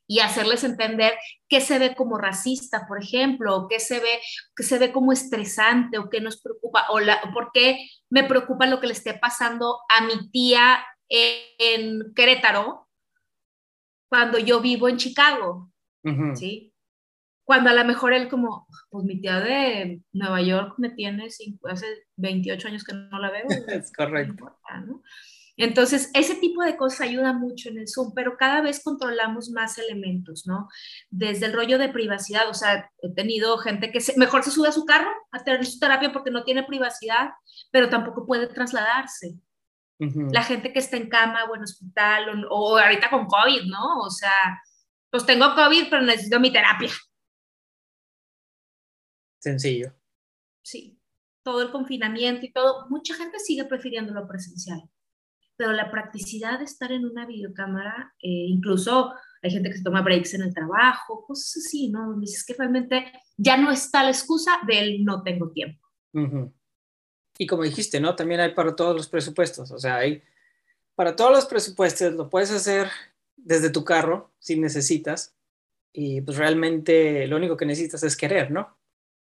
Y 0.08 0.20
hacerles 0.20 0.64
entender 0.64 1.14
qué 1.48 1.60
se 1.60 1.78
ve 1.78 1.94
como 1.94 2.18
racista, 2.18 2.86
por 2.86 3.02
ejemplo, 3.02 3.56
o 3.56 3.68
qué 3.68 3.80
se 3.80 4.00
ve, 4.00 4.20
qué 4.54 4.62
se 4.62 4.78
ve 4.78 4.92
como 4.92 5.12
estresante 5.12 5.98
o 5.98 6.08
qué 6.08 6.20
nos 6.20 6.40
preocupa, 6.40 6.86
o, 6.90 7.00
la, 7.00 7.20
por 7.32 7.50
qué 7.52 7.88
me 8.10 8.24
preocupa 8.24 8.66
lo 8.66 8.80
que 8.80 8.86
le 8.86 8.92
esté 8.92 9.14
pasando 9.14 9.78
a 9.88 10.04
mi 10.04 10.30
tía 10.30 10.84
en 11.08 12.12
Querétaro 12.14 12.88
cuando 14.08 14.38
yo 14.38 14.60
vivo 14.60 14.88
en 14.88 14.96
Chicago, 14.96 15.70
¿sí? 16.34 16.72
Cuando 17.44 17.70
a 17.70 17.74
lo 17.74 17.84
mejor 17.84 18.12
él 18.12 18.28
como, 18.28 18.66
pues 18.90 19.04
mi 19.04 19.20
tía 19.20 19.40
de 19.40 20.00
Nueva 20.12 20.42
York 20.42 20.74
me 20.78 20.90
tiene 20.90 21.26
hace 21.26 22.06
28 22.16 22.68
años 22.68 22.84
que 22.84 22.94
no 22.94 23.18
la 23.18 23.30
veo. 23.30 23.44
es 23.68 23.92
correcto. 23.92 24.58
¿no? 24.84 25.02
Entonces, 25.56 26.10
ese 26.12 26.34
tipo 26.34 26.62
de 26.62 26.76
cosas 26.76 27.00
ayuda 27.02 27.32
mucho 27.32 27.70
en 27.70 27.78
el 27.78 27.88
Zoom, 27.88 28.12
pero 28.14 28.36
cada 28.36 28.60
vez 28.60 28.82
controlamos 28.82 29.50
más 29.50 29.78
elementos, 29.78 30.46
¿no? 30.46 30.68
Desde 31.08 31.46
el 31.46 31.54
rollo 31.54 31.78
de 31.78 31.88
privacidad, 31.88 32.48
o 32.50 32.54
sea, 32.54 32.90
he 33.00 33.10
tenido 33.14 33.56
gente 33.58 33.90
que 33.90 34.00
mejor 34.16 34.44
se 34.44 34.50
sube 34.50 34.68
a 34.68 34.72
su 34.72 34.84
carro 34.84 35.10
a 35.32 35.42
tener 35.42 35.64
su 35.64 35.78
terapia 35.78 36.12
porque 36.12 36.30
no 36.30 36.44
tiene 36.44 36.64
privacidad, 36.64 37.30
pero 37.70 37.88
tampoco 37.88 38.26
puede 38.26 38.48
trasladarse. 38.48 39.38
La 39.98 40.42
gente 40.42 40.74
que 40.74 40.78
está 40.78 40.98
en 40.98 41.08
cama 41.08 41.44
o 41.44 41.56
en 41.56 41.62
hospital 41.62 42.44
o, 42.50 42.54
o, 42.54 42.78
ahorita 42.78 43.08
con 43.08 43.24
COVID, 43.24 43.62
¿no? 43.64 44.00
O 44.00 44.10
sea, 44.10 44.60
pues 45.08 45.24
tengo 45.24 45.54
COVID, 45.54 45.86
pero 45.88 46.02
necesito 46.02 46.38
mi 46.38 46.52
terapia. 46.52 46.90
Sencillo. 49.38 49.94
Sí, 50.60 51.00
todo 51.42 51.62
el 51.62 51.70
confinamiento 51.70 52.44
y 52.44 52.52
todo, 52.52 52.86
mucha 52.90 53.14
gente 53.14 53.38
sigue 53.38 53.64
prefiriendo 53.64 54.12
lo 54.12 54.28
presencial 54.28 54.82
pero 55.56 55.72
la 55.72 55.90
practicidad 55.90 56.58
de 56.58 56.64
estar 56.64 56.92
en 56.92 57.04
una 57.04 57.26
videocámara, 57.26 58.14
eh, 58.20 58.28
incluso 58.28 59.12
hay 59.42 59.50
gente 59.50 59.70
que 59.70 59.78
se 59.78 59.84
toma 59.84 60.02
breaks 60.02 60.34
en 60.34 60.42
el 60.42 60.54
trabajo, 60.54 61.24
cosas 61.26 61.64
así, 61.64 61.88
¿no? 61.88 62.18
Dices 62.18 62.44
que 62.44 62.54
realmente 62.54 63.12
ya 63.36 63.56
no 63.56 63.70
está 63.70 64.02
la 64.02 64.10
excusa 64.10 64.58
del 64.66 65.04
no 65.04 65.22
tengo 65.22 65.50
tiempo. 65.50 65.80
Y 67.38 67.46
como 67.46 67.62
dijiste, 67.62 68.00
¿no? 68.00 68.16
También 68.16 68.40
hay 68.40 68.54
para 68.54 68.74
todos 68.74 68.96
los 68.96 69.08
presupuestos, 69.08 69.70
o 69.70 69.78
sea, 69.78 69.96
hay 69.96 70.22
para 70.94 71.14
todos 71.14 71.30
los 71.30 71.46
presupuestos, 71.46 72.14
lo 72.14 72.30
puedes 72.30 72.50
hacer 72.50 72.88
desde 73.36 73.68
tu 73.68 73.84
carro 73.84 74.32
si 74.38 74.58
necesitas 74.58 75.36
y 75.92 76.22
pues 76.22 76.38
realmente 76.38 77.26
lo 77.26 77.36
único 77.36 77.56
que 77.56 77.66
necesitas 77.66 78.02
es 78.02 78.16
querer, 78.16 78.50
¿no? 78.50 78.78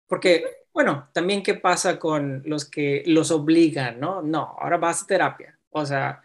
Porque, 0.09 0.67
bueno, 0.73 1.09
también 1.13 1.43
qué 1.43 1.55
pasa 1.55 1.99
con 2.01 2.43
los 2.45 2.65
que 2.69 3.05
los 3.07 3.31
obligan, 3.31 4.01
¿no? 4.01 4.23
No, 4.23 4.57
ahora 4.59 4.77
vas 4.77 5.05
a 5.05 5.07
terapia 5.07 5.59
o 5.73 5.85
sea, 5.87 6.23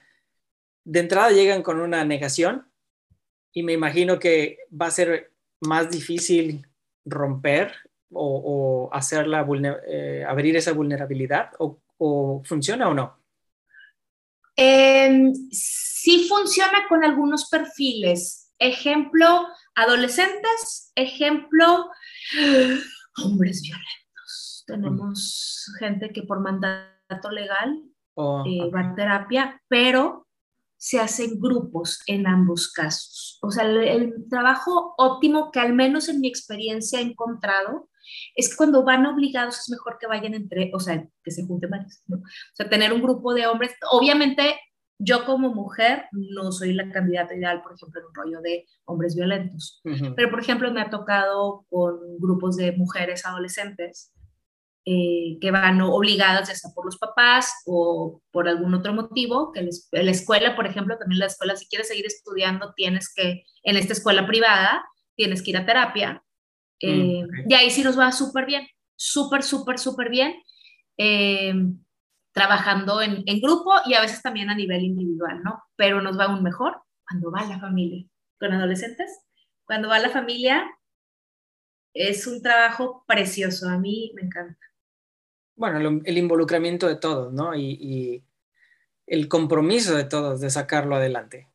de 0.83 0.99
entrada 0.99 1.31
llegan 1.31 1.63
con 1.63 1.79
una 1.79 2.05
negación 2.05 2.71
y 3.51 3.63
me 3.63 3.73
imagino 3.73 4.19
que 4.19 4.59
va 4.69 4.87
a 4.87 4.91
ser 4.91 5.33
más 5.61 5.89
difícil 5.89 6.67
romper 7.05 7.73
o, 8.13 8.89
hacerla 8.93 9.45
eh, 9.87 10.23
abrir 10.27 10.55
esa 10.55 10.71
vulnerabilidad 10.73 11.51
o, 11.59 12.41
funciona 12.45 12.87
o 12.89 12.93
no? 12.93 13.19
Em, 14.55 15.33
sí 15.51 16.27
funciona 16.29 16.87
con 16.87 17.03
algunos 17.03 17.49
perfiles. 17.49 18.53
Ejemplo, 18.59 19.47
adolescentes, 19.75 20.91
ejemplo, 20.95 21.89
hombres 23.23 23.61
violentos. 23.61 24.63
Tenemos 24.67 25.65
gente 25.79 26.11
que 26.11 26.23
por 26.23 26.39
mandato 26.39 27.31
legal 27.31 27.83
oh, 28.17 28.43
eh, 28.45 28.69
va 28.69 28.81
a 28.81 28.95
terapia, 28.95 29.61
pero 29.67 30.27
se 30.77 30.99
hacen 30.99 31.39
grupos 31.39 32.01
en 32.05 32.27
ambos 32.27 32.71
casos. 32.71 33.39
O 33.41 33.51
sea, 33.51 33.65
el, 33.65 34.13
trabajo 34.29 34.93
óptimo 34.97 35.51
que 35.51 35.59
al 35.59 35.73
menos 35.73 36.07
en 36.07 36.21
mi 36.21 36.27
experiencia 36.27 36.99
he 36.99 37.03
encontrado 37.03 37.89
es 38.35 38.49
que 38.49 38.55
cuando 38.55 38.83
van 38.83 39.05
obligados 39.05 39.59
es 39.59 39.69
mejor 39.69 39.97
que 39.99 40.07
vayan 40.07 40.33
entre, 40.33 40.71
o 40.73 40.79
sea, 40.79 41.05
que 41.23 41.31
se 41.31 41.45
junten 41.45 41.69
varios, 41.69 42.01
¿no? 42.07 42.17
O 42.17 42.53
sea, 42.53 42.69
tener 42.69 42.93
un 42.93 43.01
grupo 43.01 43.33
de 43.33 43.47
hombres, 43.47 43.73
obviamente 43.91 44.55
yo 44.99 45.25
como 45.25 45.53
mujer 45.53 46.05
no 46.11 46.51
soy 46.51 46.73
la 46.73 46.89
candidata 46.91 47.35
ideal, 47.35 47.61
por 47.61 47.73
ejemplo, 47.73 47.99
en 47.99 48.07
un 48.07 48.15
rollo 48.15 48.41
de 48.41 48.65
hombres 48.85 49.15
violentos, 49.15 49.81
pero 50.15 50.29
por 50.29 50.39
ejemplo 50.39 50.71
me 50.71 50.81
ha 50.81 50.89
tocado 50.89 51.65
con 51.69 51.99
grupos 52.17 52.55
de 52.55 52.71
mujeres 52.71 53.25
adolescentes 53.25 54.11
eh, 54.89 55.37
que 55.41 55.51
van 55.51 55.81
obligadas 55.81 56.47
ya 56.47 56.55
sea 56.55 56.71
por 56.73 56.85
los 56.85 56.97
papás 56.97 57.53
o 57.65 58.21
por 58.31 58.47
algún 58.47 58.73
otro 58.73 58.93
motivo, 58.93 59.51
que 59.51 59.67
la 59.91 60.11
escuela, 60.11 60.55
por 60.55 60.65
ejemplo, 60.65 60.97
también 60.97 61.19
la 61.19 61.25
escuela, 61.25 61.57
si 61.57 61.67
quieres 61.67 61.89
seguir 61.89 62.05
estudiando, 62.05 62.73
tienes 62.73 63.13
que, 63.13 63.43
en 63.63 63.75
esta 63.75 63.91
escuela 63.91 64.25
privada, 64.25 64.85
tienes 65.17 65.43
que 65.43 65.49
ir 65.49 65.57
a 65.57 65.65
terapia. 65.65 66.23
Mm, 66.81 66.87
eh, 66.87 67.27
y 67.49 67.53
ahí 67.53 67.69
sí 67.69 67.83
nos 67.83 67.99
va 67.99 68.13
súper 68.13 68.45
bien, 68.45 68.65
súper, 68.95 69.43
súper, 69.43 69.77
súper 69.77 70.09
bien, 70.09 70.35
eh, 70.97 71.53
trabajando 72.31 73.01
en, 73.01 73.23
en, 73.25 73.41
grupo 73.41 73.73
y 73.87 73.93
a 73.93 73.99
veces 73.99 74.21
también 74.21 74.49
a 74.49 74.55
nivel 74.55 74.85
individual, 74.85 75.43
¿no? 75.43 75.63
Pero 75.75 76.01
nos 76.01 76.17
va 76.17 76.25
aún 76.25 76.43
mejor 76.43 76.81
cuando 77.05 77.29
va 77.29 77.43
la 77.43 77.59
familia. 77.59 78.05
Con 78.39 78.53
adolescentes, 78.53 79.11
cuando 79.65 79.89
va 79.89 79.99
la 79.99 80.11
familia, 80.11 80.65
es 81.93 82.25
un 82.25 82.41
trabajo 82.41 83.03
precioso, 83.05 83.67
a 83.67 83.77
mí 83.77 84.13
me 84.15 84.21
encanta 84.21 84.66
bueno, 85.57 86.01
el, 86.05 86.17
involucramiento 86.17 86.87
de 86.87 86.95
todos, 86.95 87.33
¿no? 87.33 87.53
Y, 87.55 88.23
el 89.07 89.29
compromiso 89.29 89.95
de 89.95 90.03
todos 90.03 90.41
de 90.41 90.49
sacarlo 90.49 90.97
adelante. 90.97 91.49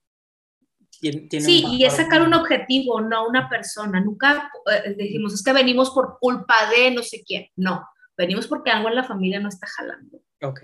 sí, 0.91 1.65
y 1.69 1.85
es 1.85 1.97
sacar 1.97 2.23
un 2.23 2.33
objetivo, 2.33 3.03
no 3.03 3.29
una 3.29 3.49
persona. 3.51 4.01
Nunca 4.01 4.51
eh, 4.73 4.95
decimos, 4.97 5.35
es 5.35 5.43
que 5.43 5.53
venimos 5.53 5.91
por 5.91 6.19
culpa 6.19 6.71
de 6.71 6.93
no 6.93 7.03
sé 7.03 7.23
quién. 7.27 7.49
No, 7.57 7.87
venimos 8.17 8.47
porque 8.47 8.71
algo 8.71 8.89
en 8.89 8.95
la 8.95 9.05
familia 9.05 9.39
no 9.39 9.51
está 9.51 9.67
jalando. 9.67 10.23
Ok. 10.41 10.61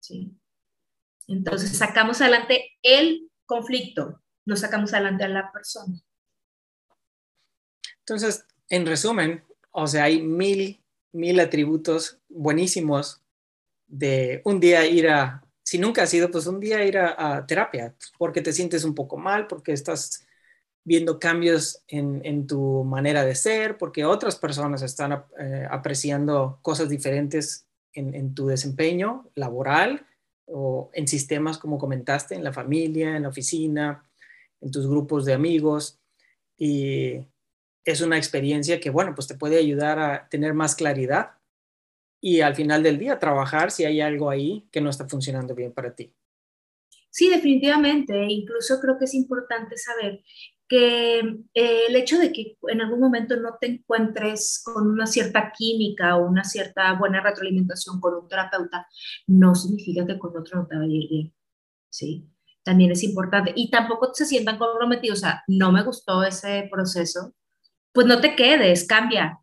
Sí. 0.00 0.32
Entonces 1.28 1.78
sacamos 1.78 2.20
adelante 2.20 2.72
el 2.82 3.30
conflicto, 3.46 4.20
no 4.46 4.56
sacamos 4.56 4.92
adelante 4.92 5.24
a 5.24 5.28
la 5.28 5.52
persona. 5.52 6.00
Entonces, 8.00 8.44
en 8.68 8.84
resumen, 8.84 9.44
o 9.70 9.86
sea, 9.86 10.04
hay 10.04 10.22
mil 10.22 10.82
mil 11.12 11.40
atributos 11.40 12.18
buenísimos 12.28 13.22
de 13.86 14.40
un 14.44 14.60
día 14.60 14.86
ir 14.86 15.08
a, 15.08 15.42
si 15.62 15.78
nunca 15.78 16.02
has 16.02 16.14
ido, 16.14 16.30
pues 16.30 16.46
un 16.46 16.60
día 16.60 16.84
ir 16.84 16.98
a, 16.98 17.44
terapia, 17.46 17.94
porque 18.18 18.40
te 18.40 18.52
sientes 18.52 18.84
un 18.84 18.94
poco 18.94 19.16
mal, 19.16 19.46
porque 19.46 19.72
estás 19.72 20.26
viendo 20.84 21.18
cambios 21.18 21.82
en, 21.88 22.46
tu 22.46 22.84
manera 22.84 23.24
de 23.24 23.34
ser, 23.34 23.76
porque 23.78 24.04
otras 24.04 24.36
personas 24.36 24.82
están 24.82 25.24
eh, 25.38 25.66
apreciando 25.70 26.58
cosas 26.62 26.88
diferentes 26.88 27.66
en, 27.92 28.14
en, 28.14 28.34
tu 28.34 28.46
desempeño 28.46 29.30
laboral 29.34 30.06
o 30.46 30.90
en 30.94 31.06
sistemas 31.06 31.58
como 31.58 31.78
comentaste, 31.78 32.34
en 32.34 32.44
la 32.44 32.52
familia, 32.52 33.16
en 33.16 33.22
la 33.22 33.28
oficina, 33.28 34.04
en 34.60 34.70
tus 34.70 34.88
grupos 34.88 35.24
de 35.24 35.34
amigos. 35.34 35.98
Y 36.56 37.20
es 37.84 38.00
una 38.00 38.16
experiencia 38.16 38.80
que, 38.80 38.90
bueno, 38.90 39.14
pues 39.14 39.26
te 39.26 39.34
puede 39.34 39.58
ayudar 39.58 39.98
a 39.98 40.28
tener 40.28 40.54
más 40.54 40.74
claridad 40.74 41.32
y 42.20 42.40
al 42.42 42.54
final 42.54 42.82
del 42.82 42.98
día 42.98 43.18
trabajar 43.18 43.70
si 43.70 43.84
hay 43.84 44.00
algo 44.00 44.30
ahí 44.30 44.68
que 44.70 44.80
no 44.80 44.90
está 44.90 45.08
funcionando 45.08 45.54
bien 45.54 45.72
para 45.72 45.94
ti. 45.94 46.12
Sí, 47.10 47.28
definitivamente. 47.28 48.26
Incluso 48.28 48.80
creo 48.80 48.98
que 48.98 49.06
es 49.06 49.14
importante 49.14 49.76
saber 49.76 50.22
que 50.68 51.18
eh, 51.18 51.86
el 51.88 51.96
hecho 51.96 52.18
de 52.18 52.32
que 52.32 52.56
en 52.68 52.80
algún 52.80 53.00
momento 53.00 53.36
no 53.36 53.56
te 53.60 53.66
encuentres 53.66 54.62
con 54.64 54.88
una 54.88 55.06
cierta 55.06 55.52
química 55.56 56.16
o 56.16 56.28
una 56.28 56.44
cierta 56.44 56.92
buena 56.92 57.20
retroalimentación 57.20 58.00
con 58.00 58.14
un 58.14 58.28
terapeuta 58.28 58.86
no 59.26 59.56
significa 59.56 60.06
que 60.06 60.18
con 60.18 60.36
otro 60.36 60.60
no 60.60 60.66
te 60.68 60.76
vaya 60.76 60.86
a 60.86 61.08
bien. 61.08 61.34
Sí, 61.88 62.30
también 62.62 62.92
es 62.92 63.02
importante. 63.02 63.52
Y 63.56 63.70
tampoco 63.70 64.14
se 64.14 64.26
sientan 64.26 64.58
comprometidos. 64.58 65.18
O 65.18 65.22
sea, 65.22 65.42
no 65.48 65.72
me 65.72 65.82
gustó 65.82 66.22
ese 66.22 66.68
proceso, 66.70 67.34
pues 67.92 68.06
no 68.06 68.20
te 68.20 68.36
quedes, 68.36 68.86
cambia, 68.86 69.38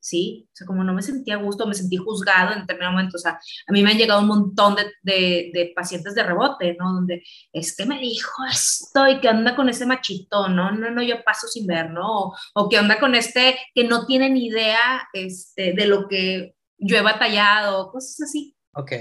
¿sí? 0.00 0.48
O 0.52 0.56
sea, 0.56 0.66
como 0.66 0.82
no 0.82 0.94
me 0.94 1.02
sentía 1.02 1.34
a 1.34 1.42
gusto, 1.42 1.66
me 1.66 1.74
sentí 1.74 1.96
juzgado 1.96 2.52
en 2.52 2.60
determinado 2.60 2.92
momento, 2.92 3.16
o 3.16 3.20
sea, 3.20 3.38
a 3.66 3.72
mí 3.72 3.82
me 3.82 3.90
han 3.90 3.98
llegado 3.98 4.20
un 4.20 4.28
montón 4.28 4.76
de, 5.02 5.50
de, 5.52 5.72
pacientes 5.74 6.14
de 6.14 6.22
rebote, 6.22 6.76
¿no? 6.78 6.94
Donde 6.94 7.22
es 7.52 7.76
que 7.76 7.86
me 7.86 7.98
dijo 7.98 8.44
esto 8.50 9.06
y 9.08 9.20
qué 9.20 9.28
onda 9.28 9.54
con 9.54 9.68
ese 9.68 9.86
machito, 9.86 10.48
¿no? 10.48 10.72
No, 10.72 10.90
no, 10.90 11.02
yo 11.02 11.22
paso 11.22 11.46
sin 11.46 11.66
ver, 11.66 11.90
¿no? 11.90 12.06
O, 12.06 12.36
o 12.54 12.68
qué 12.68 12.78
onda 12.78 12.98
con 12.98 13.14
este 13.14 13.58
que 13.74 13.84
no 13.84 14.06
tiene 14.06 14.30
ni 14.30 14.46
idea 14.46 15.08
este, 15.12 15.72
de 15.74 15.86
lo 15.86 16.08
que 16.08 16.54
yo 16.78 16.96
he 16.96 17.02
batallado, 17.02 17.90
cosas 17.90 18.22
así. 18.22 18.56
Ok. 18.74 18.92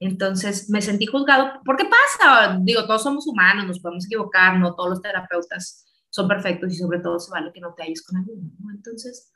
Entonces 0.00 0.70
me 0.70 0.80
sentí 0.80 1.04
juzgado. 1.04 1.60
¿Por 1.64 1.76
qué 1.76 1.84
pasa? 1.84 2.58
Digo, 2.62 2.86
todos 2.86 3.02
somos 3.02 3.26
humanos, 3.26 3.66
nos 3.66 3.80
podemos 3.80 4.06
equivocar, 4.06 4.58
no 4.58 4.74
todos 4.74 4.88
los 4.88 5.02
terapeutas 5.02 5.84
son 6.10 6.28
perfectos 6.28 6.72
y 6.72 6.76
sobre 6.76 6.98
todo 6.98 7.18
se 7.18 7.30
vale 7.30 7.52
que 7.52 7.60
no 7.60 7.72
te 7.74 7.84
halles 7.84 8.02
con 8.02 8.18
alguno. 8.18 8.50
¿no? 8.58 8.70
Entonces, 8.70 9.32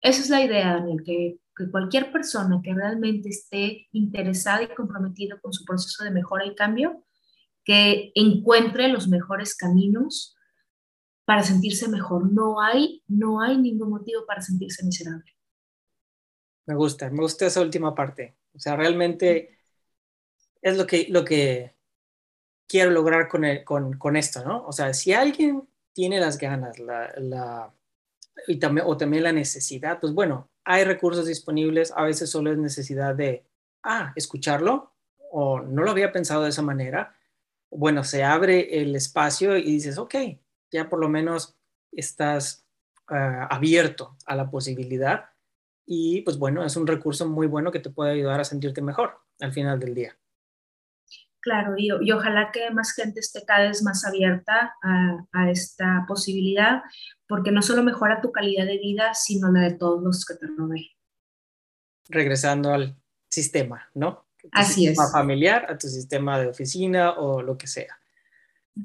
esa 0.00 0.20
es 0.20 0.30
la 0.30 0.42
idea, 0.42 0.74
Daniel, 0.74 1.02
que, 1.04 1.40
que, 1.56 1.70
cualquier 1.70 2.12
persona 2.12 2.60
que 2.62 2.72
realmente 2.72 3.28
esté 3.28 3.88
interesada 3.92 4.62
y 4.62 4.74
comprometida 4.74 5.38
con 5.40 5.52
su 5.52 5.64
proceso 5.64 6.04
de 6.04 6.10
mejora 6.10 6.46
y 6.46 6.54
cambio, 6.54 7.04
que 7.64 8.12
encuentre 8.14 8.88
los 8.88 9.08
mejores 9.08 9.56
caminos 9.56 10.36
para 11.24 11.42
sentirse 11.42 11.88
mejor. 11.88 12.30
No 12.32 12.60
hay, 12.60 13.02
no 13.08 13.40
hay 13.40 13.58
ningún 13.58 13.90
motivo 13.90 14.24
para 14.26 14.42
sentirse 14.42 14.84
miserable. 14.84 15.32
Me 16.66 16.74
gusta, 16.74 17.10
me 17.10 17.20
gusta 17.20 17.46
esa 17.46 17.60
última 17.60 17.94
parte. 17.94 18.36
O 18.54 18.58
sea, 18.58 18.76
realmente 18.76 19.58
es 20.62 20.76
lo 20.76 20.86
que, 20.86 21.06
lo 21.08 21.24
que 21.24 21.74
quiero 22.66 22.90
lograr 22.90 23.28
con, 23.28 23.44
con, 23.64 23.98
con 23.98 24.16
esto, 24.16 24.44
¿no? 24.44 24.66
O 24.66 24.72
sea, 24.72 24.94
si 24.94 25.12
alguien 25.12 25.66
tiene 25.94 26.20
las 26.20 26.36
ganas 26.36 26.78
la, 26.78 27.10
la, 27.16 27.72
y 28.46 28.56
también, 28.56 28.86
o 28.86 28.96
también 28.96 29.22
la 29.22 29.32
necesidad, 29.32 30.00
pues 30.00 30.12
bueno, 30.12 30.50
hay 30.64 30.84
recursos 30.84 31.26
disponibles, 31.26 31.92
a 31.96 32.02
veces 32.02 32.28
solo 32.28 32.52
es 32.52 32.58
necesidad 32.58 33.14
de, 33.14 33.46
ah, 33.82 34.12
escucharlo, 34.16 34.92
o 35.30 35.60
no 35.60 35.82
lo 35.82 35.90
había 35.90 36.12
pensado 36.12 36.42
de 36.42 36.50
esa 36.50 36.62
manera. 36.62 37.16
Bueno, 37.70 38.04
se 38.04 38.22
abre 38.22 38.80
el 38.80 38.94
espacio 38.94 39.56
y 39.56 39.64
dices, 39.64 39.98
ok, 39.98 40.14
ya 40.70 40.88
por 40.88 41.00
lo 41.00 41.08
menos 41.08 41.56
estás 41.90 42.64
uh, 43.10 43.46
abierto 43.50 44.16
a 44.26 44.36
la 44.36 44.50
posibilidad 44.50 45.30
y 45.86 46.22
pues 46.22 46.38
bueno, 46.38 46.64
es 46.64 46.76
un 46.76 46.86
recurso 46.86 47.28
muy 47.28 47.46
bueno 47.46 47.70
que 47.70 47.80
te 47.80 47.90
puede 47.90 48.12
ayudar 48.12 48.40
a 48.40 48.44
sentirte 48.44 48.80
mejor 48.80 49.18
al 49.40 49.52
final 49.52 49.78
del 49.80 49.94
día. 49.94 50.16
Claro, 51.44 51.74
y, 51.76 51.90
y 52.00 52.10
ojalá 52.10 52.50
que 52.50 52.70
más 52.70 52.94
gente 52.94 53.20
esté 53.20 53.44
cada 53.44 53.68
vez 53.68 53.82
más 53.82 54.06
abierta 54.06 54.74
a, 54.82 55.26
a, 55.30 55.50
esta 55.50 56.06
posibilidad, 56.08 56.82
porque 57.28 57.52
no 57.52 57.60
solo 57.60 57.82
mejora 57.82 58.22
tu 58.22 58.32
calidad 58.32 58.64
de 58.64 58.78
vida, 58.78 59.12
sino 59.12 59.52
la 59.52 59.60
de 59.60 59.74
todos 59.74 60.02
los 60.02 60.24
que 60.24 60.36
te 60.36 60.46
rodean. 60.46 60.86
Regresando 62.08 62.72
al 62.72 62.96
sistema, 63.28 63.90
¿no? 63.92 64.24
Tu 64.40 64.48
Así 64.52 64.86
sistema 64.86 65.04
es. 65.04 65.12
familiar, 65.12 65.66
a 65.70 65.76
tu 65.76 65.86
sistema 65.86 66.38
de 66.38 66.48
oficina 66.48 67.12
o 67.12 67.42
lo 67.42 67.58
que 67.58 67.66
sea. 67.66 67.94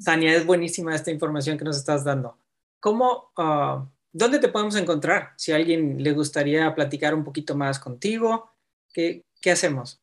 Tania, 0.04 0.34
es 0.34 0.44
buenísima 0.44 0.94
esta 0.94 1.10
información 1.10 1.56
que 1.56 1.64
nos 1.64 1.78
estás 1.78 2.04
dando. 2.04 2.36
¿Cómo, 2.78 3.32
uh, 3.38 3.88
dónde 4.12 4.38
te 4.38 4.48
podemos 4.48 4.76
encontrar? 4.76 5.32
Si 5.38 5.50
a 5.50 5.56
alguien 5.56 6.02
le 6.02 6.12
gustaría 6.12 6.74
platicar 6.74 7.14
un 7.14 7.24
poquito 7.24 7.56
más 7.56 7.78
contigo, 7.78 8.50
¿qué, 8.92 9.24
qué 9.40 9.50
hacemos? 9.50 10.02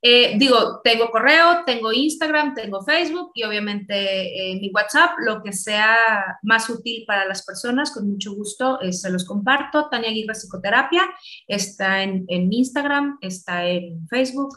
Eh, 0.00 0.38
digo, 0.38 0.80
tengo 0.82 1.10
correo, 1.10 1.64
tengo 1.66 1.92
Instagram, 1.92 2.54
tengo 2.54 2.84
Facebook 2.84 3.32
y 3.34 3.42
obviamente 3.44 3.94
eh, 3.94 4.58
mi 4.60 4.70
WhatsApp, 4.70 5.18
lo 5.18 5.42
que 5.42 5.52
sea 5.52 6.38
más 6.42 6.70
útil 6.70 7.04
para 7.06 7.24
las 7.24 7.44
personas, 7.44 7.92
con 7.92 8.08
mucho 8.08 8.32
gusto 8.34 8.80
eh, 8.80 8.92
se 8.92 9.10
los 9.10 9.24
comparto. 9.24 9.88
Tania 9.88 10.10
Aguirre 10.10 10.34
Psicoterapia 10.34 11.02
está 11.46 12.02
en, 12.02 12.24
en 12.28 12.52
Instagram, 12.52 13.18
está 13.20 13.66
en 13.66 14.06
Facebook 14.08 14.56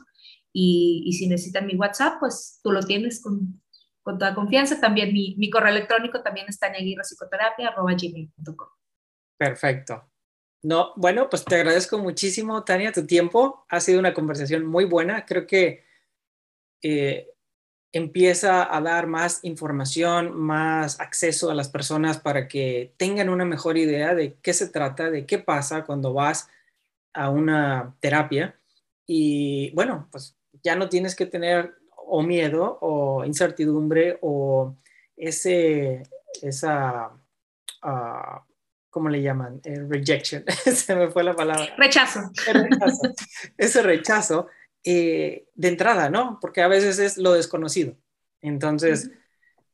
y, 0.53 1.03
y, 1.05 1.13
si 1.13 1.27
necesitan 1.27 1.65
mi 1.65 1.75
WhatsApp, 1.75 2.15
pues 2.19 2.59
tú 2.61 2.71
lo 2.71 2.81
tienes 2.81 3.21
con, 3.21 3.61
con 4.03 4.17
toda 4.17 4.35
confianza. 4.35 4.81
También 4.81 5.13
mi, 5.13 5.35
mi 5.37 5.49
correo 5.49 5.71
electrónico 5.71 6.21
también 6.21 6.47
es 6.49 6.59
taniaguirrepsicoterapia.gmail.com. 6.59 8.67
Perfecto. 9.37 10.10
No, 10.63 10.93
bueno, 10.95 11.27
pues 11.29 11.43
te 11.43 11.55
agradezco 11.55 11.97
muchísimo, 11.97 12.63
Tania, 12.63 12.91
tu 12.91 13.05
tiempo. 13.05 13.65
Ha 13.69 13.79
sido 13.79 13.99
una 13.99 14.13
conversación 14.13 14.65
muy 14.65 14.85
buena. 14.85 15.25
Creo 15.25 15.47
que 15.47 15.83
eh, 16.83 17.31
empieza 17.91 18.75
a 18.75 18.79
dar 18.81 19.07
más 19.07 19.43
información, 19.43 20.39
más 20.39 20.99
acceso 20.99 21.49
a 21.49 21.55
las 21.55 21.69
personas 21.69 22.19
para 22.19 22.47
que 22.47 22.93
tengan 22.97 23.29
una 23.29 23.43
mejor 23.43 23.77
idea 23.77 24.13
de 24.13 24.35
qué 24.41 24.53
se 24.53 24.69
trata, 24.69 25.09
de 25.09 25.25
qué 25.25 25.39
pasa 25.39 25.83
cuando 25.83 26.13
vas 26.13 26.47
a 27.13 27.29
una 27.29 27.95
terapia. 27.99 28.55
Y 29.07 29.71
bueno, 29.71 30.07
pues 30.11 30.37
ya 30.63 30.75
no 30.75 30.89
tienes 30.89 31.15
que 31.15 31.25
tener 31.25 31.75
o 31.95 32.21
miedo 32.21 32.77
o 32.81 33.25
incertidumbre 33.25 34.19
o 34.21 34.75
ese, 35.17 36.03
esa... 36.43 37.11
Uh, 37.83 38.50
¿cómo 38.91 39.09
le 39.09 39.23
llaman? 39.23 39.59
Eh, 39.63 39.83
rejection, 39.87 40.43
se 40.75 40.95
me 40.95 41.09
fue 41.09 41.23
la 41.23 41.35
palabra. 41.35 41.73
Rechazo. 41.77 42.29
rechazo. 42.45 43.13
Ese 43.57 43.81
rechazo 43.81 44.47
eh, 44.83 45.47
de 45.55 45.67
entrada, 45.67 46.09
¿no? 46.09 46.37
Porque 46.39 46.61
a 46.61 46.67
veces 46.67 46.99
es 46.99 47.17
lo 47.17 47.33
desconocido. 47.33 47.97
Entonces, 48.41 49.05
uh 49.05 49.09
-huh. 49.09 49.17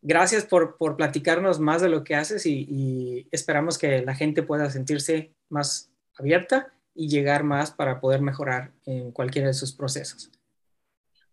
gracias 0.02 0.46
por, 0.46 0.78
por, 0.78 0.96
platicarnos 0.96 1.60
más 1.60 1.82
de 1.82 1.90
lo 1.90 2.04
que 2.04 2.16
haces 2.16 2.46
y, 2.46 2.66
y, 2.70 3.28
esperamos 3.32 3.78
que 3.78 4.02
la 4.02 4.16
gente 4.16 4.44
pueda 4.44 4.70
sentirse 4.70 5.34
más 5.50 5.92
abierta 6.18 6.74
y 6.94 7.10
llegar 7.10 7.44
más 7.44 7.72
para 7.72 8.00
poder 8.00 8.22
mejorar 8.22 8.72
en 8.86 9.12
cualquiera 9.12 9.48
de 9.48 9.54
sus 9.54 9.74
procesos. 9.74 10.32